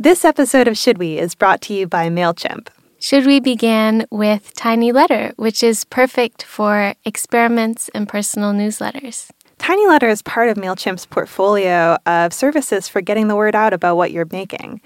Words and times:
This 0.00 0.24
episode 0.24 0.68
of 0.68 0.78
Should 0.78 0.98
We 0.98 1.18
is 1.18 1.34
brought 1.34 1.60
to 1.62 1.74
you 1.74 1.88
by 1.88 2.08
MailChimp. 2.08 2.68
Should 3.00 3.26
We 3.26 3.40
began 3.40 4.06
with 4.12 4.54
Tiny 4.54 4.92
Letter, 4.92 5.32
which 5.34 5.60
is 5.60 5.82
perfect 5.82 6.44
for 6.44 6.94
experiments 7.04 7.90
and 7.92 8.08
personal 8.08 8.52
newsletters. 8.52 9.28
Tiny 9.58 9.88
Letter 9.88 10.08
is 10.08 10.22
part 10.22 10.50
of 10.50 10.56
MailChimp's 10.56 11.04
portfolio 11.06 11.98
of 12.06 12.32
services 12.32 12.86
for 12.86 13.00
getting 13.00 13.26
the 13.26 13.34
word 13.34 13.56
out 13.56 13.72
about 13.72 13.96
what 13.96 14.12
you're 14.12 14.28
making. 14.30 14.80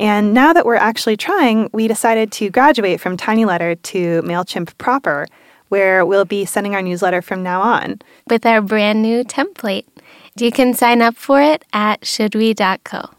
And 0.00 0.34
now 0.34 0.52
that 0.52 0.66
we're 0.66 0.74
actually 0.74 1.16
trying, 1.16 1.70
we 1.72 1.86
decided 1.86 2.32
to 2.32 2.50
graduate 2.50 3.00
from 3.00 3.16
Tiny 3.16 3.44
Letter 3.44 3.76
to 3.76 4.20
MailChimp 4.22 4.76
proper, 4.78 5.28
where 5.68 6.04
we'll 6.04 6.24
be 6.24 6.44
sending 6.44 6.74
our 6.74 6.82
newsletter 6.82 7.22
from 7.22 7.44
now 7.44 7.62
on. 7.62 8.00
With 8.28 8.44
our 8.44 8.60
brand 8.62 9.00
new 9.00 9.22
template. 9.22 9.84
You 10.36 10.50
can 10.50 10.74
sign 10.74 11.02
up 11.02 11.14
for 11.14 11.40
it 11.40 11.64
at 11.72 12.00
shouldwe.co. 12.00 13.15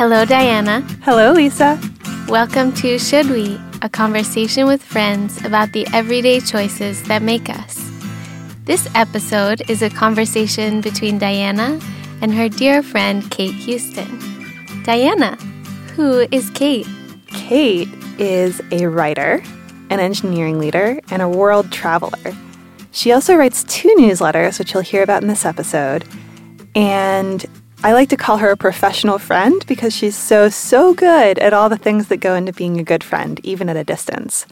Hello, 0.00 0.24
Diana. 0.24 0.80
Hello, 1.02 1.32
Lisa. 1.32 1.78
Welcome 2.26 2.72
to 2.76 2.98
Should 2.98 3.28
We, 3.28 3.60
a 3.82 3.88
conversation 3.90 4.66
with 4.66 4.82
friends 4.82 5.44
about 5.44 5.72
the 5.72 5.86
everyday 5.92 6.40
choices 6.40 7.02
that 7.02 7.20
make 7.20 7.50
us. 7.50 7.86
This 8.64 8.88
episode 8.94 9.68
is 9.68 9.82
a 9.82 9.90
conversation 9.90 10.80
between 10.80 11.18
Diana 11.18 11.78
and 12.22 12.32
her 12.32 12.48
dear 12.48 12.82
friend 12.82 13.30
Cate 13.30 13.52
Huston. 13.52 14.82
Diana, 14.84 15.36
who 15.96 16.26
is 16.32 16.48
Cate? 16.48 16.88
Cate 17.26 17.90
is 18.18 18.62
a 18.70 18.86
writer, 18.86 19.42
an 19.90 20.00
engineering 20.00 20.58
leader, 20.58 20.98
and 21.10 21.20
a 21.20 21.28
world 21.28 21.70
traveler. 21.70 22.34
She 22.90 23.12
also 23.12 23.34
writes 23.34 23.64
two 23.64 23.94
newsletters, 23.98 24.58
which 24.58 24.72
you'll 24.72 24.82
hear 24.82 25.02
about 25.02 25.20
in 25.20 25.28
this 25.28 25.44
episode. 25.44 26.06
And 26.74 27.44
I 27.82 27.94
like 27.94 28.10
to 28.10 28.16
call 28.16 28.36
her 28.38 28.50
a 28.50 28.58
professional 28.58 29.18
friend 29.18 29.64
because 29.66 29.94
she's 29.94 30.14
so, 30.14 30.50
so 30.50 30.92
good 30.92 31.38
at 31.38 31.54
all 31.54 31.70
the 31.70 31.78
things 31.78 32.08
that 32.08 32.18
go 32.18 32.34
into 32.34 32.52
being 32.52 32.78
a 32.78 32.84
good 32.84 33.02
friend, 33.02 33.40
even 33.42 33.70
at 33.70 33.76
a 33.76 33.84
distance. 33.84 34.44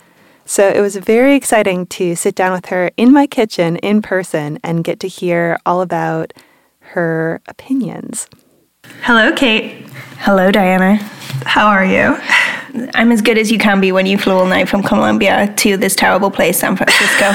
So 0.47 0.67
it 0.67 0.81
was 0.81 0.97
very 0.97 1.37
exciting 1.37 1.85
to 1.89 2.17
sit 2.17 2.35
down 2.35 2.53
with 2.53 2.67
her 2.67 2.91
in 2.97 3.13
my 3.13 3.27
kitchen 3.27 3.77
in 3.77 4.01
person 4.01 4.59
and 4.63 4.83
get 4.83 4.99
to 5.01 5.09
hear 5.09 5.59
all 5.67 5.83
about 5.83 6.33
her 6.79 7.43
opinions. 7.47 8.29
Hello, 9.03 9.31
Cate. 9.33 9.87
Hello, 10.21 10.51
Diana. 10.51 10.97
How 11.45 11.67
are 11.67 11.85
you? 11.85 12.17
I'm 12.95 13.13
as 13.13 13.21
good 13.21 13.37
as 13.37 13.53
you 13.53 13.59
can 13.59 13.79
be 13.79 13.93
when 13.93 14.07
you 14.07 14.17
flew 14.17 14.33
all 14.33 14.47
night 14.47 14.71
from 14.71 14.83
Colombia 14.83 15.53
to 15.59 15.77
this 15.77 15.95
terrible 15.95 16.31
place, 16.31 16.59
San 16.59 16.77
Francisco. 16.77 17.27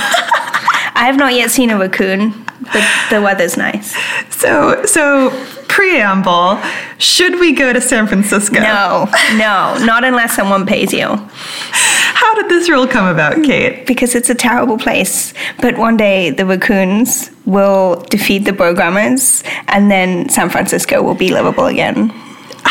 I 0.95 1.05
have 1.05 1.17
not 1.17 1.35
yet 1.35 1.51
seen 1.51 1.69
a 1.69 1.77
raccoon, 1.77 2.33
but 2.73 2.83
the 3.09 3.21
weather's 3.21 3.55
nice. 3.57 3.95
So, 4.33 4.83
so 4.85 5.29
preamble, 5.67 6.59
should 6.97 7.39
we 7.39 7.53
go 7.53 7.73
to 7.73 7.81
San 7.81 8.07
Francisco? 8.07 8.59
No, 8.59 9.09
no, 9.33 9.77
not 9.85 10.03
unless 10.03 10.35
someone 10.35 10.65
pays 10.65 10.91
you. 10.93 11.07
How 11.07 12.35
did 12.35 12.49
this 12.49 12.69
rule 12.69 12.87
come 12.87 13.07
about, 13.07 13.35
hmm, 13.35 13.43
Cate? 13.43 13.85
Because 13.87 14.15
it's 14.15 14.29
a 14.29 14.35
terrible 14.35 14.77
place. 14.77 15.33
But 15.61 15.77
one 15.77 15.97
day 15.97 16.29
the 16.29 16.45
raccoons 16.45 17.31
will 17.45 18.03
defeat 18.09 18.45
the 18.45 18.53
programmers, 18.53 19.43
and 19.67 19.89
then 19.89 20.29
San 20.29 20.49
Francisco 20.49 21.01
will 21.01 21.15
be 21.15 21.29
livable 21.29 21.65
again. 21.65 22.13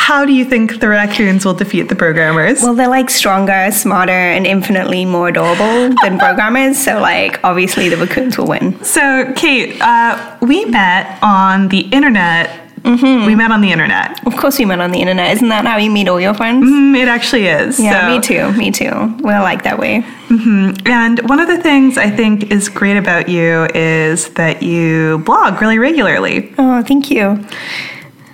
How 0.02 0.24
do 0.24 0.32
you 0.32 0.44
think 0.44 0.80
the 0.80 0.88
raccoons 0.88 1.44
will 1.44 1.54
defeat 1.54 1.88
the 1.88 1.94
programmers? 1.94 2.60
Well, 2.60 2.74
they're 2.74 2.88
like 2.88 3.08
stronger, 3.08 3.70
smarter, 3.70 4.10
and 4.10 4.44
infinitely 4.48 5.04
more 5.04 5.28
adorable 5.28 5.94
than 6.02 6.18
programmers. 6.18 6.76
So, 6.76 7.00
like, 7.00 7.38
obviously, 7.44 7.88
the 7.88 7.96
raccoons 7.96 8.36
will 8.36 8.48
win. 8.48 8.82
So, 8.82 9.32
Cate, 9.36 9.80
uh, 9.80 10.38
we 10.42 10.64
met 10.64 11.22
on 11.22 11.68
the 11.68 11.82
internet 11.92 12.58
Mm-hmm. 12.82 13.26
We 13.26 13.36
met 13.36 13.52
on 13.52 13.60
the 13.60 13.70
internet. 13.70 14.26
Of 14.26 14.36
course, 14.36 14.58
we 14.58 14.64
met 14.64 14.80
on 14.80 14.90
the 14.90 14.98
internet. 14.98 15.36
Isn't 15.36 15.50
that 15.50 15.64
how 15.64 15.76
you 15.76 15.88
meet 15.88 16.08
all 16.08 16.20
your 16.20 16.34
friends? 16.34 16.68
Mm, 16.68 17.00
it 17.00 17.06
actually 17.06 17.46
is. 17.46 17.78
Yeah, 17.78 18.00
so. 18.00 18.12
me 18.12 18.20
too. 18.20 18.58
Me 18.58 18.72
too. 18.72 19.16
We're 19.20 19.40
like 19.40 19.62
that 19.62 19.78
way. 19.78 20.02
Mm-hmm. 20.26 20.88
And 20.88 21.20
one 21.28 21.38
of 21.38 21.46
the 21.46 21.62
things 21.62 21.96
I 21.96 22.10
think 22.10 22.50
is 22.50 22.68
great 22.68 22.96
about 22.96 23.28
you 23.28 23.68
is 23.72 24.30
that 24.30 24.64
you 24.64 25.18
blog 25.18 25.62
really 25.62 25.78
regularly. 25.78 26.52
Oh, 26.58 26.82
thank 26.82 27.08
you. 27.08 27.46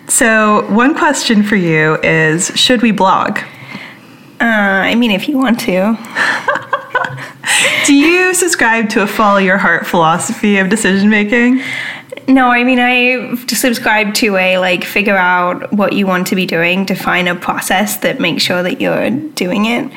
So, 0.09 0.67
one 0.73 0.95
question 0.95 1.43
for 1.43 1.57
you 1.57 1.97
is 2.03 2.51
Should 2.55 2.81
we 2.81 2.93
blog? 2.93 3.39
Uh, 4.41 4.45
I 4.45 4.95
mean, 4.95 5.11
if 5.11 5.29
you 5.29 5.37
want 5.37 5.61
to. 5.61 5.99
Do 7.87 7.95
you 7.95 8.35
subscribe 8.35 8.89
to 8.91 9.03
a 9.03 9.07
follow 9.07 9.39
your 9.39 9.59
heart 9.59 9.87
philosophy 9.87 10.59
of 10.59 10.69
decision 10.69 11.11
making? 11.11 11.63
No, 12.27 12.49
I 12.49 12.63
mean, 12.65 12.79
I 12.79 13.37
subscribe 13.47 14.15
to 14.15 14.37
a 14.37 14.59
like 14.59 14.85
figure 14.85 15.17
out 15.17 15.73
what 15.73 15.95
you 15.95 16.07
want 16.07 16.27
to 16.29 16.37
be 16.37 16.47
doing, 16.47 16.85
define 16.85 17.27
a 17.27 17.35
process 17.35 17.97
that 17.99 18.21
makes 18.21 18.43
sure 18.43 18.63
that 18.63 18.81
you're 18.81 19.11
doing 19.11 19.67
it. 19.67 19.91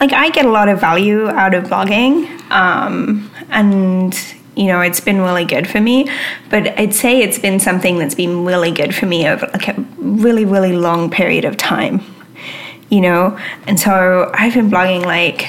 Like, 0.00 0.12
I 0.12 0.30
get 0.30 0.44
a 0.44 0.50
lot 0.50 0.68
of 0.68 0.80
value 0.80 1.28
out 1.28 1.54
of 1.54 1.64
blogging, 1.64 2.28
um, 2.50 3.30
and 3.48 4.14
you 4.58 4.66
know, 4.66 4.80
it's 4.80 4.98
been 4.98 5.20
really 5.20 5.44
good 5.44 5.68
for 5.68 5.80
me. 5.80 6.10
But 6.50 6.76
I'd 6.78 6.92
say 6.92 7.22
it's 7.22 7.38
been 7.38 7.60
something 7.60 7.98
that's 7.98 8.16
been 8.16 8.44
really 8.44 8.72
good 8.72 8.92
for 8.92 9.06
me 9.06 9.26
over 9.28 9.46
like 9.46 9.68
a 9.68 9.80
really, 9.98 10.44
really 10.44 10.72
long 10.72 11.10
period 11.10 11.44
of 11.44 11.56
time, 11.56 12.02
you 12.90 13.00
know? 13.00 13.38
And 13.68 13.78
so 13.78 14.32
I've 14.34 14.54
been 14.54 14.68
blogging 14.68 15.04
like 15.04 15.48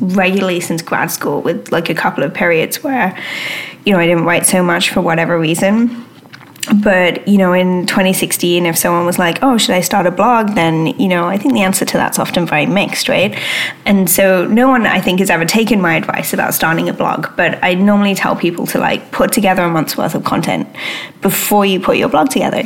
regularly 0.00 0.60
since 0.60 0.82
grad 0.82 1.10
school 1.10 1.40
with 1.40 1.72
like 1.72 1.88
a 1.88 1.94
couple 1.94 2.22
of 2.24 2.34
periods 2.34 2.82
where, 2.84 3.18
you 3.86 3.92
know, 3.94 3.98
I 3.98 4.06
didn't 4.06 4.24
write 4.24 4.44
so 4.44 4.62
much 4.62 4.90
for 4.90 5.00
whatever 5.00 5.38
reason. 5.38 6.04
But, 6.70 7.26
you 7.26 7.38
know, 7.38 7.52
in 7.52 7.86
2016, 7.86 8.66
if 8.66 8.78
someone 8.78 9.04
was 9.04 9.18
like, 9.18 9.42
oh, 9.42 9.58
should 9.58 9.74
I 9.74 9.80
start 9.80 10.06
a 10.06 10.12
blog? 10.12 10.54
Then, 10.54 10.86
you 10.86 11.08
know, 11.08 11.26
I 11.26 11.36
think 11.36 11.54
the 11.54 11.62
answer 11.62 11.84
to 11.84 11.96
that's 11.96 12.20
often 12.20 12.46
very 12.46 12.66
mixed, 12.66 13.08
right? 13.08 13.36
And 13.84 14.08
so 14.08 14.46
no 14.46 14.68
one, 14.68 14.86
I 14.86 15.00
think, 15.00 15.18
has 15.18 15.28
ever 15.28 15.44
taken 15.44 15.80
my 15.80 15.96
advice 15.96 16.32
about 16.32 16.54
starting 16.54 16.88
a 16.88 16.92
blog. 16.92 17.26
But 17.36 17.58
I 17.64 17.74
normally 17.74 18.14
tell 18.14 18.36
people 18.36 18.66
to 18.68 18.78
like 18.78 19.10
put 19.10 19.32
together 19.32 19.62
a 19.62 19.70
month's 19.70 19.96
worth 19.96 20.14
of 20.14 20.22
content 20.22 20.68
before 21.20 21.66
you 21.66 21.80
put 21.80 21.96
your 21.96 22.08
blog 22.08 22.30
together. 22.30 22.62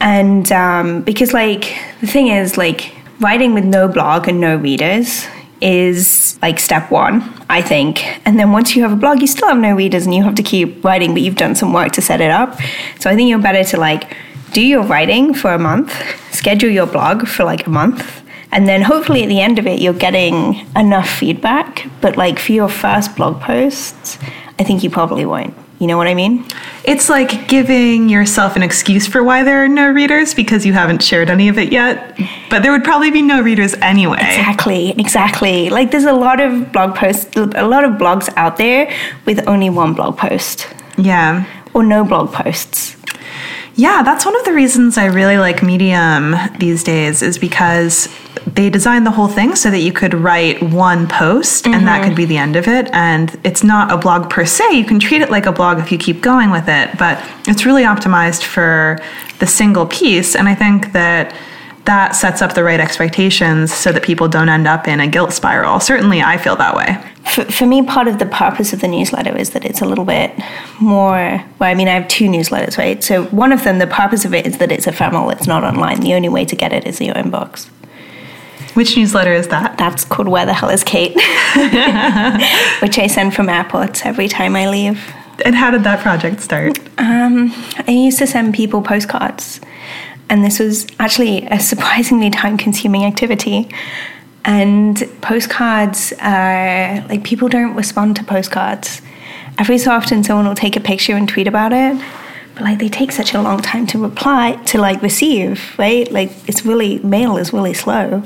And 0.00 0.50
um, 0.50 1.02
because, 1.02 1.32
like, 1.32 1.76
the 2.00 2.08
thing 2.08 2.28
is, 2.28 2.58
like, 2.58 2.96
writing 3.20 3.54
with 3.54 3.64
no 3.64 3.86
blog 3.86 4.26
and 4.26 4.40
no 4.40 4.56
readers 4.56 5.26
is 5.60 6.38
like 6.42 6.58
step 6.58 6.90
one, 6.90 7.22
I 7.48 7.62
think. 7.62 8.04
And 8.26 8.38
then 8.38 8.52
once 8.52 8.74
you 8.74 8.82
have 8.82 8.92
a 8.92 8.96
blog, 8.96 9.20
you 9.20 9.26
still 9.26 9.48
have 9.48 9.58
no 9.58 9.74
readers 9.74 10.06
and 10.06 10.14
you 10.14 10.22
have 10.22 10.34
to 10.36 10.42
keep 10.42 10.84
writing, 10.84 11.12
but 11.12 11.22
you've 11.22 11.36
done 11.36 11.54
some 11.54 11.72
work 11.72 11.92
to 11.92 12.02
set 12.02 12.20
it 12.20 12.30
up. 12.30 12.58
So 12.98 13.10
I 13.10 13.16
think 13.16 13.28
you're 13.28 13.38
better 13.38 13.64
to 13.64 13.76
like 13.78 14.16
do 14.52 14.62
your 14.62 14.82
writing 14.82 15.34
for 15.34 15.52
a 15.52 15.58
month, 15.58 15.92
schedule 16.32 16.70
your 16.70 16.86
blog 16.86 17.26
for 17.26 17.44
like 17.44 17.66
a 17.66 17.70
month, 17.70 18.22
and 18.52 18.66
then 18.66 18.82
hopefully 18.82 19.22
at 19.22 19.28
the 19.28 19.40
end 19.40 19.58
of 19.58 19.66
it, 19.66 19.80
you're 19.80 19.92
getting 19.92 20.66
enough 20.76 21.08
feedback. 21.08 21.86
But 22.00 22.16
like 22.16 22.38
for 22.38 22.52
your 22.52 22.68
first 22.68 23.14
blog 23.16 23.40
posts, 23.40 24.18
I 24.58 24.64
think 24.64 24.82
you 24.82 24.90
probably 24.90 25.24
won't. 25.24 25.54
You 25.80 25.86
know 25.86 25.96
what 25.96 26.08
I 26.08 26.14
mean? 26.14 26.44
It's 26.84 27.08
like 27.08 27.48
giving 27.48 28.10
yourself 28.10 28.54
an 28.54 28.62
excuse 28.62 29.06
for 29.06 29.22
why 29.24 29.42
there 29.42 29.64
are 29.64 29.68
no 29.68 29.88
readers 29.88 30.34
because 30.34 30.66
you 30.66 30.74
haven't 30.74 31.02
shared 31.02 31.30
any 31.30 31.48
of 31.48 31.56
it 31.56 31.72
yet. 31.72 32.18
But 32.50 32.62
there 32.62 32.70
would 32.70 32.84
probably 32.84 33.10
be 33.10 33.22
no 33.22 33.40
readers 33.40 33.72
anyway. 33.80 34.18
Exactly, 34.20 34.90
exactly. 34.90 35.70
Like 35.70 35.90
there's 35.90 36.04
a 36.04 36.12
lot 36.12 36.38
of 36.38 36.70
blog 36.70 36.96
posts, 36.96 37.34
a 37.34 37.66
lot 37.66 37.84
of 37.84 37.92
blogs 37.92 38.28
out 38.36 38.58
there 38.58 38.94
with 39.24 39.48
only 39.48 39.70
one 39.70 39.94
blog 39.94 40.18
post. 40.18 40.68
Yeah. 40.98 41.46
Or 41.72 41.82
no 41.82 42.04
blog 42.04 42.30
posts. 42.30 42.96
Yeah, 43.80 44.02
that's 44.02 44.26
one 44.26 44.36
of 44.36 44.44
the 44.44 44.52
reasons 44.52 44.98
I 44.98 45.06
really 45.06 45.38
like 45.38 45.62
Medium 45.62 46.34
these 46.58 46.84
days 46.84 47.22
is 47.22 47.38
because 47.38 48.14
they 48.44 48.68
designed 48.68 49.06
the 49.06 49.10
whole 49.10 49.26
thing 49.26 49.56
so 49.56 49.70
that 49.70 49.78
you 49.78 49.90
could 49.90 50.12
write 50.12 50.62
one 50.62 51.08
post 51.08 51.64
mm-hmm. 51.64 51.72
and 51.72 51.88
that 51.88 52.06
could 52.06 52.14
be 52.14 52.26
the 52.26 52.36
end 52.36 52.56
of 52.56 52.68
it. 52.68 52.90
And 52.92 53.40
it's 53.42 53.64
not 53.64 53.90
a 53.90 53.96
blog 53.96 54.28
per 54.28 54.44
se. 54.44 54.72
You 54.72 54.84
can 54.84 55.00
treat 55.00 55.22
it 55.22 55.30
like 55.30 55.46
a 55.46 55.52
blog 55.52 55.78
if 55.78 55.90
you 55.90 55.96
keep 55.96 56.20
going 56.20 56.50
with 56.50 56.68
it, 56.68 56.98
but 56.98 57.26
it's 57.48 57.64
really 57.64 57.84
optimized 57.84 58.42
for 58.42 58.98
the 59.38 59.46
single 59.46 59.86
piece. 59.86 60.36
And 60.36 60.46
I 60.46 60.54
think 60.54 60.92
that 60.92 61.34
that 61.84 62.14
sets 62.14 62.42
up 62.42 62.54
the 62.54 62.62
right 62.62 62.80
expectations 62.80 63.72
so 63.72 63.90
that 63.92 64.02
people 64.02 64.28
don't 64.28 64.48
end 64.48 64.66
up 64.66 64.86
in 64.86 65.00
a 65.00 65.06
guilt 65.06 65.32
spiral. 65.32 65.80
Certainly, 65.80 66.22
I 66.22 66.36
feel 66.36 66.56
that 66.56 66.76
way. 66.76 67.02
For, 67.30 67.44
for 67.44 67.66
me, 67.66 67.82
part 67.82 68.08
of 68.08 68.18
the 68.18 68.26
purpose 68.26 68.72
of 68.72 68.80
the 68.80 68.88
newsletter 68.88 69.36
is 69.36 69.50
that 69.50 69.64
it's 69.64 69.80
a 69.80 69.86
little 69.86 70.04
bit 70.04 70.32
more. 70.80 71.42
Well, 71.58 71.70
I 71.70 71.74
mean, 71.74 71.88
I 71.88 71.92
have 71.92 72.08
two 72.08 72.28
newsletters, 72.28 72.76
right? 72.76 73.02
So, 73.02 73.24
one 73.26 73.52
of 73.52 73.64
them, 73.64 73.78
the 73.78 73.86
purpose 73.86 74.24
of 74.24 74.34
it 74.34 74.46
is 74.46 74.58
that 74.58 74.70
it's 74.70 74.86
ephemeral, 74.86 75.30
it's 75.30 75.46
not 75.46 75.64
online. 75.64 76.00
The 76.00 76.14
only 76.14 76.28
way 76.28 76.44
to 76.44 76.56
get 76.56 76.72
it 76.72 76.86
is 76.86 77.00
in 77.00 77.06
your 77.06 77.16
inbox. 77.16 77.68
Which 78.74 78.96
newsletter 78.96 79.32
is 79.32 79.48
that? 79.48 79.76
That's 79.78 80.04
called 80.04 80.28
Where 80.28 80.46
the 80.46 80.54
Hell 80.54 80.68
is 80.68 80.84
Cate, 80.84 81.14
which 82.82 82.98
I 82.98 83.08
send 83.08 83.34
from 83.34 83.48
airports 83.48 84.06
every 84.06 84.28
time 84.28 84.54
I 84.54 84.68
leave. 84.68 85.12
And 85.44 85.54
how 85.54 85.70
did 85.70 85.82
that 85.84 86.00
project 86.00 86.40
start? 86.40 86.78
Um, 86.98 87.52
I 87.88 87.90
used 87.90 88.18
to 88.18 88.26
send 88.26 88.54
people 88.54 88.82
postcards 88.82 89.60
and 90.30 90.44
this 90.44 90.60
was 90.60 90.86
actually 91.00 91.44
a 91.46 91.58
surprisingly 91.58 92.30
time 92.30 92.56
consuming 92.56 93.04
activity. 93.04 93.68
And 94.44 94.96
postcards 95.20 96.14
are 96.22 97.04
like 97.08 97.24
people 97.24 97.48
don't 97.48 97.74
respond 97.74 98.16
to 98.16 98.24
postcards. 98.24 99.02
Every 99.58 99.76
so 99.76 99.90
often, 99.90 100.24
someone 100.24 100.46
will 100.46 100.54
take 100.54 100.76
a 100.76 100.80
picture 100.80 101.14
and 101.14 101.28
tweet 101.28 101.46
about 101.46 101.72
it, 101.72 102.00
but 102.54 102.62
like 102.62 102.78
they 102.78 102.88
take 102.88 103.12
such 103.12 103.34
a 103.34 103.42
long 103.42 103.60
time 103.60 103.86
to 103.88 103.98
reply 103.98 104.52
to 104.66 104.78
like 104.80 105.02
receive, 105.02 105.74
right? 105.76 106.10
Like 106.10 106.30
it's 106.48 106.64
really 106.64 107.00
mail 107.00 107.36
is 107.36 107.52
really 107.52 107.74
slow. 107.74 108.22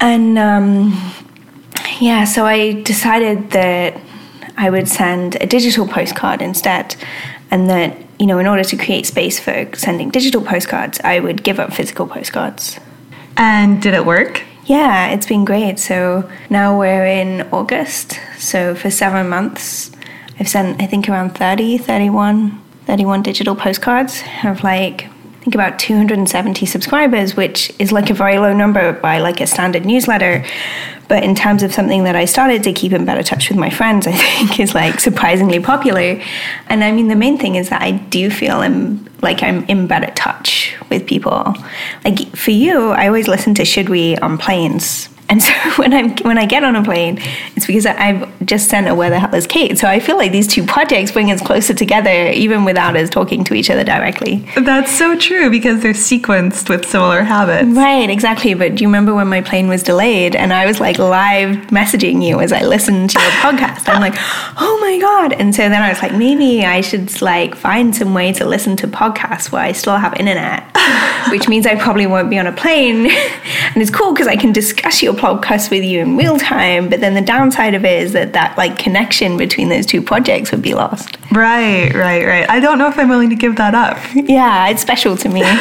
And 0.00 0.36
um, 0.36 1.14
yeah, 2.00 2.24
so 2.24 2.44
I 2.44 2.82
decided 2.82 3.52
that 3.52 3.98
I 4.58 4.68
would 4.68 4.88
send 4.88 5.36
a 5.36 5.46
digital 5.46 5.86
postcard 5.86 6.42
instead, 6.42 6.96
and 7.52 7.70
that 7.70 7.96
you 8.22 8.28
know, 8.28 8.38
in 8.38 8.46
order 8.46 8.62
to 8.62 8.76
create 8.76 9.04
space 9.04 9.40
for 9.40 9.68
sending 9.74 10.08
digital 10.08 10.42
postcards, 10.42 11.00
I 11.00 11.18
would 11.18 11.42
give 11.42 11.58
up 11.58 11.72
physical 11.72 12.06
postcards. 12.06 12.78
And 13.36 13.82
did 13.82 13.94
it 13.94 14.06
work? 14.06 14.44
Yeah, 14.64 15.08
it's 15.08 15.26
been 15.26 15.44
great. 15.44 15.80
So 15.80 16.30
now 16.48 16.78
we're 16.78 17.04
in 17.04 17.42
August. 17.50 18.20
So 18.38 18.76
for 18.76 18.92
seven 18.92 19.28
months, 19.28 19.90
I've 20.38 20.48
sent, 20.48 20.80
I 20.80 20.86
think, 20.86 21.08
around 21.08 21.30
30, 21.30 21.78
31, 21.78 22.62
31 22.86 23.22
digital 23.22 23.56
postcards 23.56 24.22
of 24.44 24.62
like, 24.62 25.08
think 25.42 25.54
about 25.56 25.78
270 25.78 26.66
subscribers, 26.66 27.36
which 27.36 27.72
is 27.78 27.90
like 27.90 28.10
a 28.10 28.14
very 28.14 28.38
low 28.38 28.52
number 28.52 28.92
by 28.92 29.18
like 29.18 29.40
a 29.40 29.46
standard 29.46 29.84
newsletter. 29.84 30.44
But 31.08 31.24
in 31.24 31.34
terms 31.34 31.64
of 31.64 31.74
something 31.74 32.04
that 32.04 32.14
I 32.14 32.26
started 32.26 32.62
to 32.62 32.72
keep 32.72 32.92
in 32.92 33.04
better 33.04 33.24
touch 33.24 33.48
with 33.48 33.58
my 33.58 33.68
friends, 33.68 34.06
I 34.06 34.12
think 34.12 34.60
is 34.60 34.74
like 34.74 35.00
surprisingly 35.00 35.58
popular. 35.58 36.22
And 36.68 36.84
I 36.84 36.92
mean, 36.92 37.08
the 37.08 37.16
main 37.16 37.38
thing 37.38 37.56
is 37.56 37.70
that 37.70 37.82
I 37.82 37.90
do 37.90 38.30
feel 38.30 38.58
I'm 38.58 39.04
like 39.20 39.42
I'm 39.42 39.64
in 39.64 39.86
better 39.86 40.12
touch 40.14 40.76
with 40.90 41.06
people. 41.06 41.54
Like 42.04 42.34
for 42.36 42.52
you, 42.52 42.90
I 42.90 43.08
always 43.08 43.26
listen 43.26 43.54
to 43.54 43.64
Should 43.64 43.88
We 43.88 44.16
on 44.18 44.38
planes 44.38 45.08
and 45.32 45.42
so 45.42 45.52
when 45.76 45.94
I'm 45.94 46.14
when 46.18 46.36
I 46.36 46.44
get 46.44 46.62
on 46.62 46.76
a 46.76 46.84
plane, 46.84 47.18
it's 47.56 47.66
because 47.66 47.86
I've 47.86 48.28
just 48.44 48.68
sent 48.68 48.86
a 48.86 48.94
Where 48.94 49.08
the 49.08 49.18
Hell 49.18 49.34
is 49.34 49.46
Cate. 49.46 49.78
So 49.78 49.88
I 49.88 49.98
feel 49.98 50.18
like 50.18 50.30
these 50.30 50.46
two 50.46 50.62
projects 50.64 51.10
bring 51.10 51.30
us 51.30 51.40
closer 51.40 51.72
together, 51.72 52.28
even 52.30 52.64
without 52.64 52.96
us 52.96 53.08
talking 53.08 53.42
to 53.44 53.54
each 53.54 53.70
other 53.70 53.82
directly. 53.82 54.46
That's 54.56 54.92
so 54.92 55.16
true 55.16 55.50
because 55.50 55.82
they're 55.82 55.94
sequenced 55.94 56.68
with 56.68 56.84
similar 56.86 57.22
habits. 57.22 57.74
Right, 57.74 58.10
exactly. 58.10 58.52
But 58.52 58.74
do 58.74 58.82
you 58.82 58.88
remember 58.88 59.14
when 59.14 59.28
my 59.28 59.40
plane 59.40 59.68
was 59.68 59.82
delayed 59.82 60.36
and 60.36 60.52
I 60.52 60.66
was 60.66 60.80
like 60.80 60.98
live 60.98 61.56
messaging 61.68 62.22
you 62.22 62.40
as 62.40 62.52
I 62.52 62.62
listened 62.64 63.10
to 63.10 63.20
your 63.20 63.30
podcast? 63.46 63.88
I'm 63.88 64.02
like, 64.02 64.14
oh 64.60 64.78
my 64.82 64.98
god! 64.98 65.32
And 65.32 65.54
so 65.54 65.66
then 65.70 65.80
I 65.80 65.88
was 65.88 66.02
like, 66.02 66.12
maybe 66.12 66.66
I 66.66 66.82
should 66.82 67.22
like 67.22 67.54
find 67.54 67.96
some 67.96 68.12
way 68.12 68.34
to 68.34 68.44
listen 68.44 68.76
to 68.76 68.86
podcasts 68.86 69.50
where 69.50 69.62
I 69.62 69.72
still 69.72 69.96
have 69.96 70.12
internet, 70.20 70.64
which 71.30 71.48
means 71.48 71.66
I 71.66 71.76
probably 71.76 72.06
won't 72.06 72.28
be 72.28 72.38
on 72.38 72.46
a 72.46 72.52
plane. 72.52 73.06
and 73.06 73.76
it's 73.76 73.90
cool 73.90 74.12
because 74.12 74.26
I 74.26 74.36
can 74.36 74.52
discuss 74.52 75.02
your 75.02 75.21
podcast 75.22 75.70
with 75.70 75.84
you 75.84 76.00
in 76.00 76.16
real 76.16 76.36
time 76.38 76.88
but 76.88 77.00
then 77.00 77.14
the 77.14 77.20
downside 77.20 77.74
of 77.74 77.84
it 77.84 78.02
is 78.02 78.12
that 78.12 78.32
that 78.32 78.58
like 78.58 78.76
connection 78.78 79.36
between 79.36 79.68
those 79.68 79.86
two 79.86 80.02
projects 80.02 80.50
would 80.50 80.62
be 80.62 80.74
lost. 80.74 81.16
Right 81.30 81.94
right 81.94 82.26
right. 82.26 82.50
I 82.50 82.58
don't 82.58 82.78
know 82.78 82.88
if 82.88 82.98
i'm 82.98 83.08
willing 83.08 83.30
to 83.30 83.36
give 83.36 83.56
that 83.56 83.74
up. 83.74 83.96
Yeah 84.14 84.68
it's 84.68 84.82
special 84.82 85.16
to 85.18 85.28
me. 85.28 85.44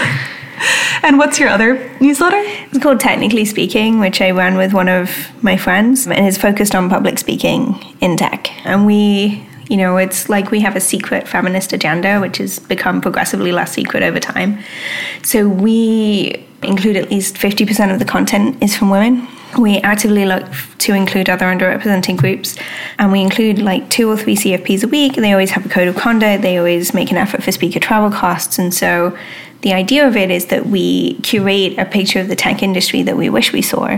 And 1.03 1.17
what's 1.17 1.39
your 1.39 1.49
other 1.49 1.89
newsletter? 1.99 2.39
It's 2.69 2.77
called 2.77 2.99
technically 2.99 3.45
speaking 3.45 3.99
which 3.99 4.21
i 4.21 4.29
run 4.29 4.57
with 4.57 4.73
one 4.73 4.87
of 4.87 5.09
my 5.41 5.57
friends 5.57 6.05
and 6.05 6.27
is 6.27 6.37
focused 6.37 6.75
on 6.75 6.87
public 6.87 7.17
speaking 7.17 7.75
in 7.99 8.15
tech. 8.15 8.51
And 8.63 8.85
we 8.85 9.47
you 9.71 9.77
know, 9.77 9.95
it's 9.95 10.27
like 10.27 10.51
we 10.51 10.59
have 10.59 10.75
a 10.75 10.81
secret 10.81 11.29
feminist 11.29 11.71
agenda, 11.71 12.19
which 12.19 12.39
has 12.39 12.59
become 12.59 12.99
progressively 12.99 13.53
less 13.53 13.71
secret 13.71 14.03
over 14.03 14.19
time. 14.19 14.59
So 15.23 15.47
we 15.47 16.45
include 16.61 16.97
at 16.97 17.09
least 17.09 17.35
50% 17.35 17.93
of 17.93 17.97
the 17.97 18.03
content 18.03 18.61
is 18.61 18.75
from 18.75 18.89
women. 18.89 19.29
We 19.57 19.77
actively 19.80 20.25
look 20.25 20.45
to 20.80 20.94
include 20.94 21.30
other 21.30 21.45
underrepresented 21.45 22.18
groups, 22.18 22.57
and 22.98 23.12
we 23.12 23.21
include 23.21 23.59
like 23.59 23.89
two 23.89 24.09
or 24.09 24.18
three 24.18 24.36
CFPs 24.36 24.83
a 24.83 24.88
week. 24.88 25.15
They 25.15 25.31
always 25.31 25.51
have 25.51 25.65
a 25.65 25.69
code 25.69 25.88
of 25.88 25.95
conduct, 25.95 26.42
they 26.42 26.57
always 26.57 26.94
make 26.94 27.12
an 27.12 27.18
effort 27.18 27.44
for 27.44 27.51
speaker 27.51 27.80
travel 27.80 28.09
costs. 28.09 28.57
And 28.57 28.74
so 28.74 29.18
the 29.62 29.74
idea 29.74 30.07
of 30.07 30.15
it 30.18 30.31
is 30.31 30.48
that 30.48 30.68
we 30.68 31.15
curate 31.21 31.77
a 31.77 31.86
picture 31.86 32.19
of 32.19 32.27
the 32.27 32.36
tech 32.36 32.63
industry 32.63 33.03
that 33.03 33.18
we 33.18 33.30
wish 33.30 33.53
we 33.53 33.62
saw, 33.62 33.98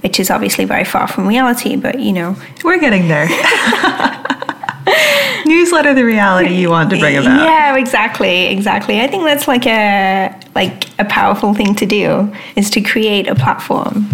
which 0.00 0.18
is 0.18 0.30
obviously 0.30 0.64
very 0.64 0.84
far 0.84 1.06
from 1.06 1.26
reality, 1.26 1.76
but 1.76 2.00
you 2.00 2.12
know. 2.12 2.36
We're 2.64 2.80
getting 2.80 3.08
there. 3.08 3.28
Newsletter 5.46 5.94
the 5.94 6.04
reality 6.04 6.54
you 6.54 6.70
want 6.70 6.90
to 6.90 6.98
bring 6.98 7.16
about. 7.16 7.44
Yeah, 7.44 7.76
exactly, 7.76 8.46
exactly. 8.46 9.00
I 9.00 9.06
think 9.06 9.24
that's 9.24 9.46
like 9.46 9.66
a 9.66 10.38
like 10.54 10.88
a 10.98 11.04
powerful 11.04 11.54
thing 11.54 11.74
to 11.76 11.86
do 11.86 12.32
is 12.56 12.70
to 12.70 12.80
create 12.80 13.28
a 13.28 13.34
platform 13.34 14.08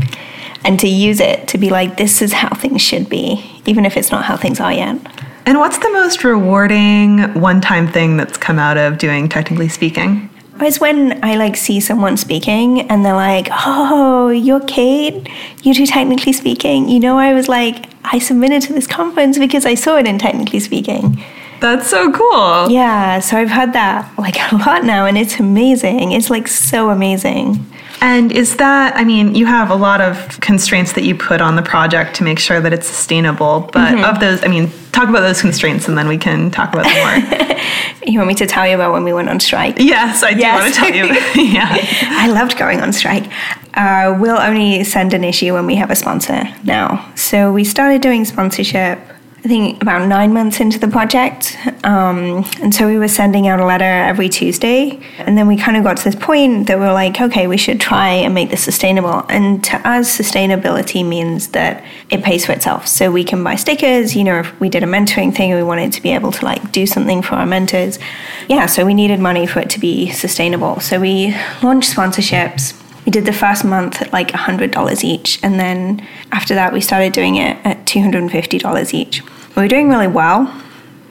and 0.64 0.78
to 0.80 0.88
use 0.88 1.20
it 1.20 1.48
to 1.48 1.58
be 1.58 1.70
like 1.70 1.96
this 1.96 2.22
is 2.22 2.32
how 2.32 2.54
things 2.54 2.82
should 2.82 3.08
be, 3.08 3.44
even 3.66 3.86
if 3.86 3.96
it's 3.96 4.10
not 4.10 4.24
how 4.24 4.36
things 4.36 4.60
are 4.60 4.72
yet. 4.72 4.98
And 5.46 5.58
what's 5.58 5.78
the 5.78 5.90
most 5.90 6.22
rewarding 6.22 7.34
one-time 7.34 7.88
thing 7.88 8.16
that's 8.16 8.36
come 8.36 8.58
out 8.58 8.76
of 8.76 8.98
doing 8.98 9.28
technically 9.28 9.68
speaking? 9.68 10.28
It's 10.60 10.78
when 10.78 11.24
I 11.24 11.36
like 11.36 11.56
see 11.56 11.80
someone 11.80 12.18
speaking 12.18 12.82
and 12.90 13.04
they're 13.04 13.14
like, 13.14 13.48
"Oh, 13.50 14.28
you're 14.28 14.60
Cate. 14.60 15.28
You 15.62 15.72
do 15.72 15.86
technically 15.86 16.34
speaking." 16.34 16.88
You 16.88 17.00
know, 17.00 17.18
I 17.18 17.32
was 17.32 17.48
like, 17.48 17.88
I 18.04 18.18
submitted 18.18 18.62
to 18.62 18.74
this 18.74 18.86
conference 18.86 19.38
because 19.38 19.64
I 19.64 19.74
saw 19.74 19.96
it 19.96 20.06
in 20.06 20.18
technically 20.18 20.60
speaking. 20.60 21.22
That's 21.60 21.88
so 21.88 22.10
cool. 22.12 22.70
Yeah, 22.70 23.20
so 23.20 23.36
I've 23.36 23.50
had 23.50 23.72
that 23.72 24.10
like 24.18 24.36
a 24.52 24.56
lot 24.56 24.84
now, 24.84 25.06
and 25.06 25.16
it's 25.16 25.40
amazing. 25.40 26.12
It's 26.12 26.28
like 26.28 26.48
so 26.48 26.90
amazing. 26.90 27.64
And 28.00 28.32
is 28.32 28.56
that, 28.56 28.96
I 28.96 29.04
mean, 29.04 29.34
you 29.34 29.46
have 29.46 29.70
a 29.70 29.74
lot 29.74 30.00
of 30.00 30.40
constraints 30.40 30.94
that 30.94 31.04
you 31.04 31.14
put 31.14 31.40
on 31.40 31.56
the 31.56 31.62
project 31.62 32.16
to 32.16 32.24
make 32.24 32.38
sure 32.38 32.60
that 32.60 32.72
it's 32.72 32.86
sustainable. 32.86 33.68
But 33.72 33.94
mm-hmm. 33.94 34.04
of 34.04 34.20
those, 34.20 34.42
I 34.42 34.48
mean, 34.48 34.70
talk 34.92 35.08
about 35.08 35.20
those 35.20 35.40
constraints 35.40 35.86
and 35.86 35.98
then 35.98 36.08
we 36.08 36.16
can 36.18 36.50
talk 36.50 36.72
about 36.72 36.84
them 36.84 36.96
more. 36.96 37.58
you 38.06 38.18
want 38.18 38.28
me 38.28 38.34
to 38.36 38.46
tell 38.46 38.66
you 38.66 38.74
about 38.74 38.92
when 38.92 39.04
we 39.04 39.12
went 39.12 39.28
on 39.28 39.38
strike? 39.38 39.76
Yes, 39.78 40.22
I 40.22 40.32
do 40.32 40.40
yes. 40.40 40.60
want 40.60 40.74
to 40.74 40.80
tell 40.80 40.94
you. 40.94 41.04
yeah. 41.52 41.76
I 42.10 42.28
loved 42.28 42.56
going 42.56 42.80
on 42.80 42.92
strike. 42.92 43.30
Uh, 43.74 44.16
we'll 44.18 44.38
only 44.38 44.82
send 44.84 45.14
an 45.14 45.22
issue 45.22 45.52
when 45.52 45.66
we 45.66 45.76
have 45.76 45.90
a 45.90 45.96
sponsor 45.96 46.42
now. 46.64 47.10
So 47.14 47.52
we 47.52 47.64
started 47.64 48.02
doing 48.02 48.24
sponsorship 48.24 48.98
I 49.42 49.48
think 49.48 49.80
about 49.80 50.06
nine 50.06 50.34
months 50.34 50.60
into 50.60 50.78
the 50.78 50.86
project. 50.86 51.56
Um, 51.82 52.44
and 52.60 52.74
so 52.74 52.86
we 52.86 52.98
were 52.98 53.08
sending 53.08 53.48
out 53.48 53.58
a 53.58 53.64
letter 53.64 53.84
every 53.84 54.28
Tuesday. 54.28 55.00
And 55.16 55.38
then 55.38 55.48
we 55.48 55.56
kind 55.56 55.78
of 55.78 55.82
got 55.82 55.96
to 55.96 56.04
this 56.04 56.14
point 56.14 56.66
that 56.66 56.78
we 56.78 56.84
are 56.84 56.92
like, 56.92 57.22
okay, 57.22 57.46
we 57.46 57.56
should 57.56 57.80
try 57.80 58.10
and 58.10 58.34
make 58.34 58.50
this 58.50 58.62
sustainable. 58.62 59.24
And 59.30 59.64
to 59.64 59.76
us, 59.88 60.14
sustainability 60.14 61.06
means 61.06 61.48
that 61.48 61.82
it 62.10 62.22
pays 62.22 62.44
for 62.44 62.52
itself. 62.52 62.86
So 62.86 63.10
we 63.10 63.24
can 63.24 63.42
buy 63.42 63.56
stickers. 63.56 64.14
You 64.14 64.24
know, 64.24 64.40
if 64.40 64.60
we 64.60 64.68
did 64.68 64.82
a 64.82 64.86
mentoring 64.86 65.34
thing, 65.34 65.54
we 65.54 65.62
wanted 65.62 65.94
to 65.94 66.02
be 66.02 66.10
able 66.10 66.32
to 66.32 66.44
like 66.44 66.70
do 66.70 66.86
something 66.86 67.22
for 67.22 67.36
our 67.36 67.46
mentors. 67.46 67.98
Yeah, 68.46 68.66
so 68.66 68.84
we 68.84 68.92
needed 68.92 69.20
money 69.20 69.46
for 69.46 69.60
it 69.60 69.70
to 69.70 69.80
be 69.80 70.10
sustainable. 70.10 70.80
So 70.80 71.00
we 71.00 71.34
launched 71.62 71.96
sponsorships 71.96 72.76
we 73.06 73.10
did 73.10 73.24
the 73.24 73.32
first 73.32 73.64
month 73.64 74.02
at 74.02 74.12
like 74.12 74.28
$100 74.28 75.04
each. 75.04 75.42
And 75.42 75.58
then 75.58 76.06
after 76.32 76.54
that, 76.54 76.72
we 76.72 76.80
started 76.80 77.12
doing 77.12 77.36
it 77.36 77.56
at 77.64 77.84
$250 77.86 78.94
each. 78.94 79.22
We 79.60 79.66
were 79.66 79.68
doing 79.68 79.90
really 79.90 80.06
well. 80.06 80.50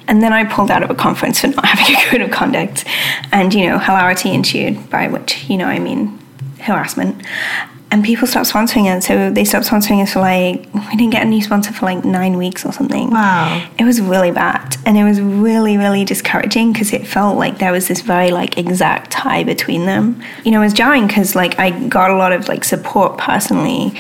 And 0.08 0.24
then 0.24 0.34
I 0.34 0.44
pulled 0.44 0.72
out 0.72 0.82
of 0.82 0.89
a 0.89 0.96
conference 0.96 1.41
for 1.41 1.50
not 1.50 1.65
having 1.65 1.96
a 1.96 2.00
code 2.10 2.22
of 2.22 2.32
conduct. 2.32 2.84
And, 3.32 3.53
you 3.53 3.68
know, 3.68 3.77
hilarity 3.77 4.34
ensued, 4.34 4.89
by 4.89 5.08
which, 5.08 5.48
you 5.48 5.56
know, 5.56 5.68
I 5.68 5.77
mean 5.77 6.18
harassment 6.60 7.24
and 7.91 8.03
people 8.03 8.27
stopped 8.27 8.48
sponsoring 8.48 8.96
it. 8.96 9.01
So 9.03 9.32
they 9.32 9.44
stopped 9.44 9.65
sponsoring 9.65 10.01
us 10.01 10.13
for 10.13 10.20
like 10.20 10.74
we 10.74 10.96
didn't 10.96 11.10
get 11.10 11.24
a 11.24 11.29
new 11.29 11.41
sponsor 11.41 11.72
for 11.74 11.86
like 11.86 12.06
nine 12.06 12.38
weeks 12.38 12.65
or 12.65 12.72
something. 12.72 13.10
Wow, 13.10 13.68
it 13.77 13.84
was 13.84 14.00
really 14.00 14.32
bad, 14.32 14.77
and 14.86 14.98
it 14.98 15.03
was 15.03 15.20
really 15.20 15.77
really 15.77 16.06
discouraging 16.06 16.72
because 16.72 16.94
it 16.94 17.08
felt 17.08 17.38
like 17.38 17.58
there 17.58 17.72
was 17.72 17.88
this 17.88 18.01
very 18.01 18.32
like 18.32 18.58
exact 18.58 19.12
tie 19.12 19.44
between 19.44 19.86
them. 19.86 20.22
You 20.44 20.51
know, 20.51 20.62
it 20.62 20.65
was 20.65 20.74
jarring 20.74 21.08
because 21.08 21.36
like 21.36 21.58
I 21.60 21.72
got 21.88 22.12
a 22.12 22.15
lot 22.15 22.32
of 22.32 22.48
like 22.48 22.63
support 22.63 23.18
personally, 23.18 24.00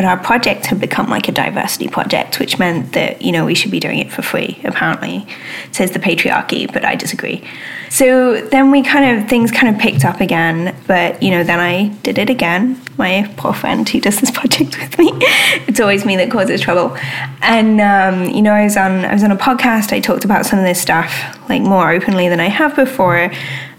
but 0.00 0.06
our 0.06 0.16
project 0.16 0.64
had 0.64 0.80
become 0.80 1.10
like 1.10 1.28
a 1.28 1.32
diversity 1.32 1.86
project, 1.86 2.40
which 2.40 2.58
meant 2.58 2.94
that 2.94 3.20
you 3.20 3.32
know 3.32 3.44
we 3.44 3.54
should 3.54 3.70
be 3.70 3.78
doing 3.78 3.98
it 3.98 4.10
for 4.10 4.22
free. 4.22 4.58
Apparently, 4.64 5.26
says 5.72 5.90
the 5.90 5.98
patriarchy, 5.98 6.72
but 6.72 6.86
I 6.86 6.94
disagree. 6.94 7.46
So 7.90 8.40
then 8.40 8.70
we 8.70 8.82
kind 8.82 9.20
of 9.20 9.28
things 9.28 9.50
kind 9.50 9.68
of 9.68 9.78
picked 9.78 10.06
up 10.06 10.22
again, 10.22 10.74
but 10.86 11.22
you 11.22 11.30
know 11.30 11.44
then 11.44 11.60
I 11.60 11.88
did 12.02 12.16
it 12.16 12.30
again. 12.30 12.80
My 12.96 13.30
poor 13.36 13.52
friend 13.52 13.86
who 13.86 14.00
does 14.00 14.20
this 14.20 14.30
project 14.40 14.80
with 14.80 14.98
me, 14.98 15.10
it's 15.68 15.80
always 15.80 16.06
me 16.06 16.16
that 16.16 16.30
causes 16.30 16.62
trouble. 16.62 16.96
And 17.42 17.78
um, 17.82 18.34
you 18.34 18.40
know 18.40 18.54
I 18.54 18.64
was 18.64 18.78
on 18.78 19.04
I 19.04 19.12
was 19.12 19.22
on 19.22 19.32
a 19.32 19.36
podcast. 19.36 19.92
I 19.92 20.00
talked 20.00 20.24
about 20.24 20.46
some 20.46 20.58
of 20.58 20.64
this 20.64 20.80
stuff 20.80 21.38
like 21.50 21.60
more 21.60 21.90
openly 21.90 22.30
than 22.30 22.40
I 22.40 22.48
have 22.48 22.74
before. 22.74 23.30